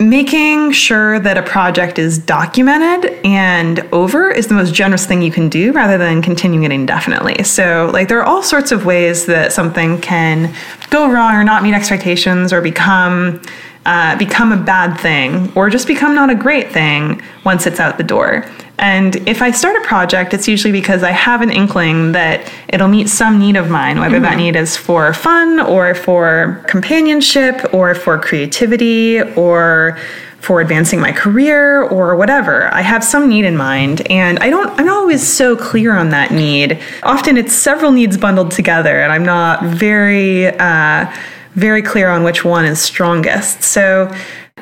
making 0.00 0.72
sure 0.72 1.20
that 1.20 1.36
a 1.36 1.42
project 1.42 1.98
is 1.98 2.18
documented 2.18 3.12
and 3.22 3.80
over 3.92 4.30
is 4.30 4.46
the 4.46 4.54
most 4.54 4.72
generous 4.72 5.04
thing 5.04 5.20
you 5.20 5.30
can 5.30 5.50
do 5.50 5.72
rather 5.72 5.98
than 5.98 6.22
continuing 6.22 6.64
it 6.64 6.72
indefinitely. 6.72 7.44
So, 7.44 7.90
like, 7.92 8.08
there 8.08 8.18
are 8.18 8.24
all 8.24 8.42
sorts 8.42 8.72
of 8.72 8.86
ways 8.86 9.26
that 9.26 9.52
something 9.52 10.00
can 10.00 10.54
go 10.88 11.10
wrong 11.10 11.34
or 11.34 11.44
not 11.44 11.62
meet 11.62 11.74
expectations 11.74 12.50
or 12.52 12.62
become. 12.62 13.42
Uh, 13.86 14.14
become 14.18 14.52
a 14.52 14.58
bad 14.58 14.94
thing 15.00 15.50
or 15.56 15.70
just 15.70 15.86
become 15.86 16.14
not 16.14 16.28
a 16.28 16.34
great 16.34 16.70
thing 16.70 17.20
once 17.46 17.66
it's 17.66 17.80
out 17.80 17.96
the 17.96 18.04
door. 18.04 18.44
And 18.80 19.16
if 19.28 19.42
I 19.42 19.50
start 19.50 19.76
a 19.76 19.86
project, 19.86 20.32
it's 20.34 20.48
usually 20.48 20.72
because 20.72 21.02
I 21.02 21.10
have 21.10 21.42
an 21.42 21.50
inkling 21.50 22.12
that 22.12 22.50
it'll 22.68 22.88
meet 22.88 23.08
some 23.08 23.38
need 23.38 23.56
of 23.56 23.70
mine, 23.70 23.98
whether 23.98 24.16
mm-hmm. 24.16 24.24
that 24.24 24.36
need 24.36 24.56
is 24.56 24.76
for 24.76 25.12
fun 25.12 25.60
or 25.60 25.94
for 25.94 26.64
companionship 26.66 27.72
or 27.74 27.94
for 27.94 28.18
creativity 28.18 29.20
or 29.20 29.98
for 30.40 30.62
advancing 30.62 30.98
my 30.98 31.12
career 31.12 31.82
or 31.82 32.16
whatever. 32.16 32.72
I 32.72 32.80
have 32.80 33.04
some 33.04 33.28
need 33.28 33.44
in 33.44 33.56
mind 33.56 34.10
and 34.10 34.38
I 34.38 34.48
don't 34.48 34.70
I'm 34.80 34.86
not 34.86 34.96
always 34.96 35.26
so 35.26 35.54
clear 35.54 35.94
on 35.94 36.08
that 36.10 36.30
need. 36.30 36.78
Often 37.02 37.36
it's 37.36 37.52
several 37.52 37.92
needs 37.92 38.16
bundled 38.16 38.50
together 38.50 39.02
and 39.02 39.12
I'm 39.12 39.24
not 39.24 39.62
very 39.62 40.46
uh, 40.46 41.14
very 41.54 41.82
clear 41.82 42.08
on 42.08 42.22
which 42.22 42.44
one 42.44 42.64
is 42.64 42.80
strongest. 42.80 43.62
So 43.62 44.12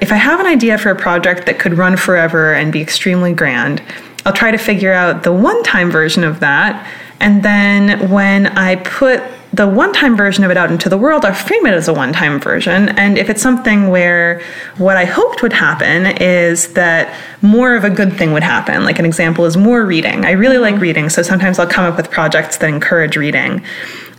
if 0.00 0.12
I 0.12 0.16
have 0.16 0.40
an 0.40 0.46
idea 0.46 0.78
for 0.78 0.90
a 0.90 0.96
project 0.96 1.46
that 1.46 1.58
could 1.58 1.74
run 1.74 1.96
forever 1.96 2.54
and 2.54 2.72
be 2.72 2.80
extremely 2.80 3.34
grand, 3.34 3.82
I'll 4.24 4.32
try 4.32 4.50
to 4.50 4.58
figure 4.58 4.92
out 4.92 5.22
the 5.22 5.32
one 5.32 5.62
time 5.62 5.90
version 5.90 6.24
of 6.24 6.40
that. 6.40 6.86
And 7.20 7.42
then 7.42 8.10
when 8.10 8.46
I 8.46 8.76
put 8.76 9.22
the 9.52 9.66
one 9.66 9.92
time 9.92 10.16
version 10.16 10.44
of 10.44 10.50
it 10.50 10.56
out 10.56 10.70
into 10.70 10.88
the 10.88 10.98
world, 10.98 11.24
I'll 11.24 11.34
frame 11.34 11.66
it 11.66 11.72
as 11.72 11.88
a 11.88 11.94
one 11.94 12.12
time 12.12 12.38
version. 12.38 12.90
And 12.90 13.16
if 13.18 13.30
it's 13.30 13.42
something 13.42 13.88
where 13.88 14.42
what 14.76 14.96
I 14.96 15.04
hoped 15.04 15.42
would 15.42 15.52
happen 15.52 16.06
is 16.20 16.74
that 16.74 17.18
more 17.42 17.74
of 17.74 17.84
a 17.84 17.90
good 17.90 18.12
thing 18.12 18.32
would 18.32 18.42
happen, 18.42 18.84
like 18.84 18.98
an 18.98 19.06
example 19.06 19.46
is 19.46 19.56
more 19.56 19.84
reading. 19.84 20.24
I 20.24 20.32
really 20.32 20.58
like 20.58 20.80
reading, 20.80 21.08
so 21.08 21.22
sometimes 21.22 21.58
I'll 21.58 21.66
come 21.66 21.90
up 21.90 21.96
with 21.96 22.10
projects 22.10 22.58
that 22.58 22.68
encourage 22.68 23.16
reading. 23.16 23.64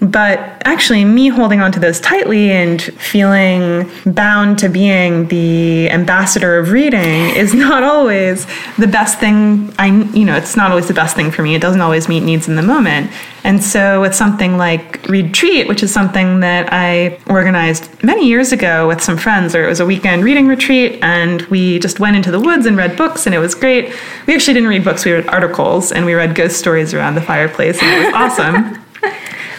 But 0.01 0.39
actually, 0.63 1.03
me 1.03 1.27
holding 1.27 1.59
onto 1.59 1.79
those 1.79 1.99
tightly 1.99 2.51
and 2.51 2.81
feeling 2.81 3.89
bound 4.05 4.57
to 4.59 4.69
being 4.69 5.27
the 5.27 5.89
ambassador 5.89 6.57
of 6.57 6.71
reading 6.71 7.35
is 7.35 7.53
not 7.53 7.83
always 7.83 8.47
the 8.77 8.87
best 8.87 9.19
thing. 9.19 9.73
I, 9.77 9.87
you 10.13 10.23
know, 10.23 10.37
it's 10.37 10.55
not 10.55 10.71
always 10.71 10.87
the 10.87 10.93
best 10.93 11.17
thing 11.17 11.31
for 11.31 11.43
me. 11.43 11.53
It 11.53 11.61
doesn't 11.61 11.81
always 11.81 12.07
meet 12.07 12.21
needs 12.21 12.47
in 12.47 12.55
the 12.55 12.61
moment. 12.61 13.11
And 13.43 13.61
so, 13.63 13.99
with 14.01 14.15
something 14.15 14.57
like 14.57 15.05
Retreat, 15.07 15.67
which 15.67 15.83
is 15.83 15.93
something 15.93 16.39
that 16.41 16.69
I 16.71 17.19
organized 17.27 18.03
many 18.03 18.27
years 18.27 18.51
ago 18.53 18.87
with 18.87 19.01
some 19.01 19.17
friends, 19.17 19.53
or 19.53 19.65
it 19.65 19.67
was 19.67 19.79
a 19.81 19.85
weekend 19.85 20.23
reading 20.23 20.47
retreat, 20.47 20.99
and 21.01 21.41
we 21.43 21.79
just 21.79 21.99
went 21.99 22.15
into 22.15 22.31
the 22.31 22.39
woods 22.39 22.65
and 22.65 22.77
read 22.77 22.95
books, 22.95 23.25
and 23.25 23.35
it 23.35 23.39
was 23.39 23.55
great. 23.55 23.93
We 24.27 24.35
actually 24.35 24.53
didn't 24.53 24.69
read 24.69 24.83
books, 24.83 25.03
we 25.03 25.11
read 25.11 25.27
articles, 25.27 25.91
and 25.91 26.05
we 26.05 26.13
read 26.13 26.35
ghost 26.35 26.57
stories 26.57 26.93
around 26.93 27.15
the 27.15 27.21
fireplace, 27.21 27.81
and 27.81 27.91
it 27.91 28.05
was 28.05 28.15
awesome. 28.15 28.77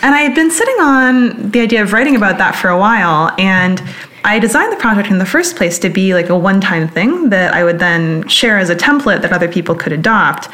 And 0.02 0.14
I 0.14 0.20
had 0.20 0.34
been 0.34 0.50
sitting 0.50 0.80
on 0.80 1.50
the 1.50 1.60
idea 1.60 1.82
of 1.82 1.92
writing 1.92 2.16
about 2.16 2.38
that 2.38 2.56
for 2.56 2.68
a 2.68 2.78
while, 2.78 3.34
and 3.38 3.82
I 4.22 4.38
designed 4.38 4.72
the 4.72 4.76
project 4.76 5.10
in 5.10 5.18
the 5.18 5.26
first 5.26 5.56
place 5.56 5.78
to 5.78 5.88
be 5.88 6.12
like 6.12 6.28
a 6.28 6.36
one 6.36 6.60
time 6.60 6.88
thing 6.88 7.30
that 7.30 7.54
I 7.54 7.64
would 7.64 7.78
then 7.78 8.28
share 8.28 8.58
as 8.58 8.68
a 8.68 8.76
template 8.76 9.22
that 9.22 9.32
other 9.32 9.48
people 9.48 9.74
could 9.74 9.92
adopt. 9.92 10.48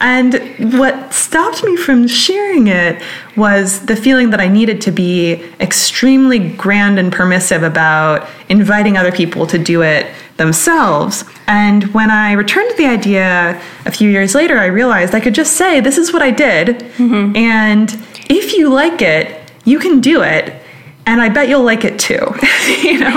And 0.00 0.34
what 0.74 1.12
stopped 1.12 1.62
me 1.62 1.76
from 1.76 2.08
sharing 2.08 2.66
it 2.66 3.00
was 3.36 3.86
the 3.86 3.94
feeling 3.94 4.30
that 4.30 4.40
I 4.40 4.48
needed 4.48 4.80
to 4.82 4.90
be 4.90 5.34
extremely 5.60 6.38
grand 6.38 6.98
and 6.98 7.12
permissive 7.12 7.62
about 7.62 8.28
inviting 8.48 8.96
other 8.96 9.12
people 9.12 9.46
to 9.46 9.58
do 9.58 9.82
it 9.82 10.12
themselves. 10.36 11.24
And 11.46 11.84
when 11.94 12.10
I 12.10 12.32
returned 12.32 12.70
to 12.70 12.76
the 12.76 12.86
idea 12.86 13.62
a 13.86 13.92
few 13.92 14.10
years 14.10 14.34
later, 14.34 14.58
I 14.58 14.66
realized 14.66 15.14
I 15.14 15.20
could 15.20 15.34
just 15.34 15.54
say, 15.54 15.78
This 15.78 15.96
is 15.96 16.12
what 16.12 16.22
I 16.22 16.32
did. 16.32 16.80
Mm-hmm. 16.96 17.36
And 17.36 17.90
if 18.28 18.54
you 18.54 18.72
like 18.72 19.02
it, 19.02 19.50
you 19.64 19.78
can 19.78 20.00
do 20.00 20.22
it 20.22 20.62
and 21.06 21.20
I 21.20 21.28
bet 21.28 21.48
you'll 21.48 21.64
like 21.64 21.84
it 21.84 21.98
too. 21.98 22.14
you 22.82 22.98
know, 22.98 23.16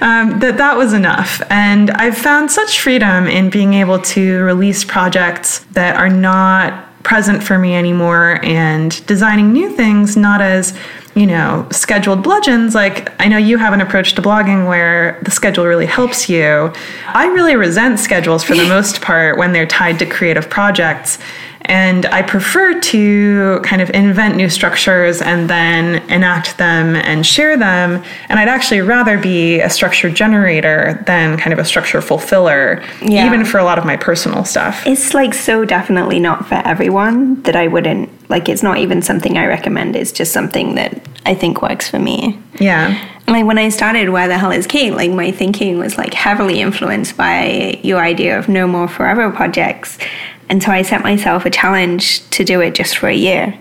um, 0.00 0.38
that 0.40 0.54
that 0.58 0.76
was 0.76 0.92
enough. 0.92 1.42
And 1.50 1.90
I've 1.90 2.16
found 2.16 2.50
such 2.50 2.80
freedom 2.80 3.26
in 3.26 3.50
being 3.50 3.74
able 3.74 3.98
to 4.00 4.42
release 4.42 4.84
projects 4.84 5.60
that 5.72 5.96
are 5.96 6.08
not 6.08 6.84
present 7.02 7.42
for 7.42 7.56
me 7.58 7.74
anymore 7.74 8.40
and 8.42 9.04
designing 9.06 9.52
new 9.52 9.70
things 9.70 10.16
not 10.16 10.40
as 10.40 10.76
you 11.14 11.24
know 11.24 11.64
scheduled 11.70 12.20
bludgeons 12.20 12.74
like 12.74 13.12
i 13.22 13.28
know 13.28 13.38
you 13.38 13.58
have 13.58 13.72
an 13.72 13.80
approach 13.80 14.14
to 14.14 14.20
blogging 14.20 14.66
where 14.66 15.20
the 15.22 15.30
schedule 15.30 15.64
really 15.64 15.86
helps 15.86 16.28
you 16.28 16.72
i 17.14 17.26
really 17.26 17.54
resent 17.54 18.00
schedules 18.00 18.42
for 18.42 18.56
the 18.56 18.64
most 18.68 19.00
part 19.02 19.38
when 19.38 19.52
they're 19.52 19.68
tied 19.68 20.00
to 20.00 20.04
creative 20.04 20.50
projects 20.50 21.20
And 21.62 22.06
I 22.06 22.22
prefer 22.22 22.78
to 22.80 23.60
kind 23.64 23.82
of 23.82 23.90
invent 23.90 24.36
new 24.36 24.48
structures 24.48 25.20
and 25.20 25.50
then 25.50 25.96
enact 26.10 26.58
them 26.58 26.94
and 26.94 27.26
share 27.26 27.56
them. 27.56 28.04
And 28.28 28.38
I'd 28.38 28.48
actually 28.48 28.82
rather 28.82 29.18
be 29.18 29.60
a 29.60 29.68
structure 29.68 30.08
generator 30.08 31.02
than 31.06 31.36
kind 31.38 31.52
of 31.52 31.58
a 31.58 31.64
structure 31.64 32.00
fulfiller, 32.00 32.82
Yeah. 33.02 33.26
even 33.26 33.44
for 33.44 33.58
a 33.58 33.64
lot 33.64 33.78
of 33.78 33.84
my 33.84 33.96
personal 33.96 34.44
stuff. 34.44 34.86
It's 34.86 35.12
like 35.14 35.34
so 35.34 35.64
definitely 35.64 36.20
not 36.20 36.46
for 36.46 36.54
everyone 36.64 37.42
that 37.42 37.56
I 37.56 37.66
wouldn't 37.66 38.10
like 38.28 38.48
it's 38.48 38.62
not 38.62 38.78
even 38.78 39.02
something 39.02 39.38
I 39.38 39.46
recommend. 39.46 39.94
It's 39.96 40.10
just 40.12 40.32
something 40.32 40.74
that 40.76 41.00
I 41.24 41.34
think 41.34 41.62
works 41.62 41.88
for 41.88 41.98
me. 41.98 42.38
Yeah. 42.60 42.96
Like 43.28 43.44
when 43.44 43.58
I 43.58 43.68
started 43.70 44.08
Where 44.10 44.28
the 44.28 44.38
Hell 44.38 44.52
is 44.52 44.66
Cate, 44.68 44.94
like 44.94 45.10
my 45.10 45.30
thinking 45.32 45.78
was 45.78 45.96
like 45.98 46.14
heavily 46.14 46.60
influenced 46.60 47.16
by 47.16 47.80
your 47.82 48.00
idea 48.00 48.38
of 48.38 48.48
no 48.48 48.66
more 48.68 48.86
forever 48.88 49.30
projects. 49.30 49.98
And 50.48 50.62
so 50.62 50.70
I 50.70 50.82
set 50.82 51.02
myself 51.02 51.44
a 51.44 51.50
challenge 51.50 52.28
to 52.30 52.44
do 52.44 52.60
it 52.60 52.74
just 52.74 52.98
for 52.98 53.08
a 53.08 53.14
year. 53.14 53.58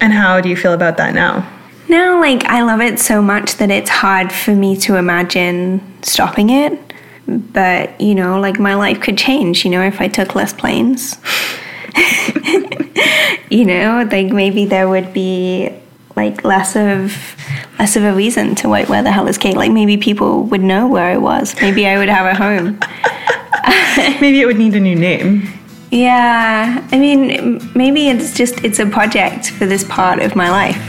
And 0.00 0.12
how 0.12 0.40
do 0.40 0.48
you 0.48 0.56
feel 0.56 0.72
about 0.72 0.96
that 0.98 1.14
now? 1.14 1.50
Now, 1.88 2.20
like, 2.20 2.44
I 2.44 2.62
love 2.62 2.80
it 2.80 2.98
so 2.98 3.22
much 3.22 3.56
that 3.56 3.70
it's 3.70 3.90
hard 3.90 4.32
for 4.32 4.54
me 4.54 4.76
to 4.78 4.96
imagine 4.96 5.80
stopping 6.02 6.50
it. 6.50 6.78
But, 7.28 8.00
you 8.00 8.14
know, 8.14 8.40
like, 8.40 8.58
my 8.58 8.74
life 8.74 9.00
could 9.00 9.18
change, 9.18 9.64
you 9.64 9.70
know, 9.70 9.82
if 9.82 10.00
I 10.00 10.08
took 10.08 10.34
less 10.34 10.52
planes. 10.52 11.16
you 13.50 13.64
know, 13.64 14.06
like, 14.10 14.28
maybe 14.28 14.64
there 14.64 14.88
would 14.88 15.12
be, 15.12 15.70
like, 16.14 16.44
less 16.44 16.76
of. 16.76 17.34
Less 17.78 17.94
of 17.94 18.04
a 18.04 18.14
reason 18.14 18.54
to 18.56 18.70
wait 18.70 18.88
where 18.88 19.02
the 19.02 19.12
hell 19.12 19.28
is 19.28 19.36
Cate. 19.36 19.54
Like 19.54 19.70
maybe 19.70 19.98
people 19.98 20.44
would 20.44 20.62
know 20.62 20.88
where 20.88 21.04
I 21.04 21.18
was. 21.18 21.54
Maybe 21.60 21.86
I 21.86 21.98
would 21.98 22.08
have 22.08 22.24
a 22.24 22.34
home. 22.34 22.80
Maybe 24.22 24.40
it 24.40 24.46
would 24.46 24.56
need 24.56 24.74
a 24.74 24.80
new 24.80 24.94
name. 24.94 25.55
Yeah, 25.90 26.86
I 26.90 26.98
mean, 26.98 27.60
maybe 27.74 28.08
it's 28.08 28.34
just 28.34 28.64
it's 28.64 28.78
a 28.78 28.86
project 28.86 29.50
for 29.52 29.66
this 29.66 29.84
part 29.84 30.20
of 30.20 30.34
my 30.34 30.50
life. 30.50 30.82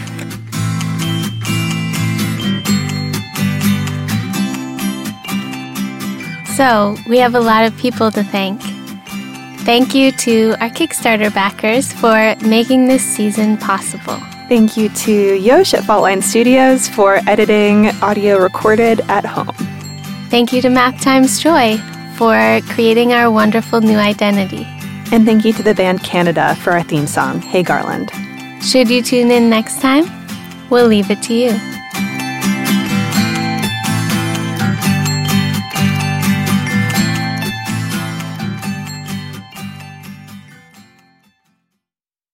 So, 6.57 6.95
we 7.07 7.19
have 7.19 7.35
a 7.35 7.39
lot 7.39 7.65
of 7.65 7.77
people 7.77 8.09
to 8.11 8.23
thank. 8.23 8.59
Thank 9.61 9.93
you 9.93 10.11
to 10.13 10.55
our 10.59 10.69
Kickstarter 10.69 11.31
backers 11.31 11.93
for 11.93 12.35
making 12.41 12.87
this 12.87 13.03
season 13.03 13.57
possible. 13.57 14.17
Thank 14.49 14.77
you 14.77 14.89
to 14.89 15.35
Yosh 15.35 15.73
at 15.75 15.83
Faultline 15.83 16.23
Studios 16.23 16.87
for 16.87 17.19
editing 17.27 17.89
audio 18.01 18.39
recorded 18.39 19.01
at 19.01 19.25
home. 19.25 19.53
Thank 20.29 20.51
you 20.51 20.61
to 20.61 20.69
Math 20.69 20.99
Times 21.01 21.39
Joy 21.39 21.77
for 22.15 22.61
creating 22.69 23.13
our 23.13 23.29
wonderful 23.29 23.81
new 23.81 23.97
identity. 23.97 24.65
And 25.11 25.25
thank 25.25 25.45
you 25.45 25.53
to 25.53 25.63
the 25.63 25.73
band 25.73 26.03
Canada 26.03 26.55
for 26.55 26.73
our 26.73 26.83
theme 26.83 27.07
song, 27.07 27.41
Hey 27.41 27.63
Garland. 27.63 28.11
Should 28.61 28.89
you 28.89 29.01
tune 29.01 29.31
in 29.31 29.49
next 29.49 29.79
time? 29.79 30.05
We'll 30.69 30.87
leave 30.87 31.09
it 31.09 31.21
to 31.23 31.33
you. 31.33 31.51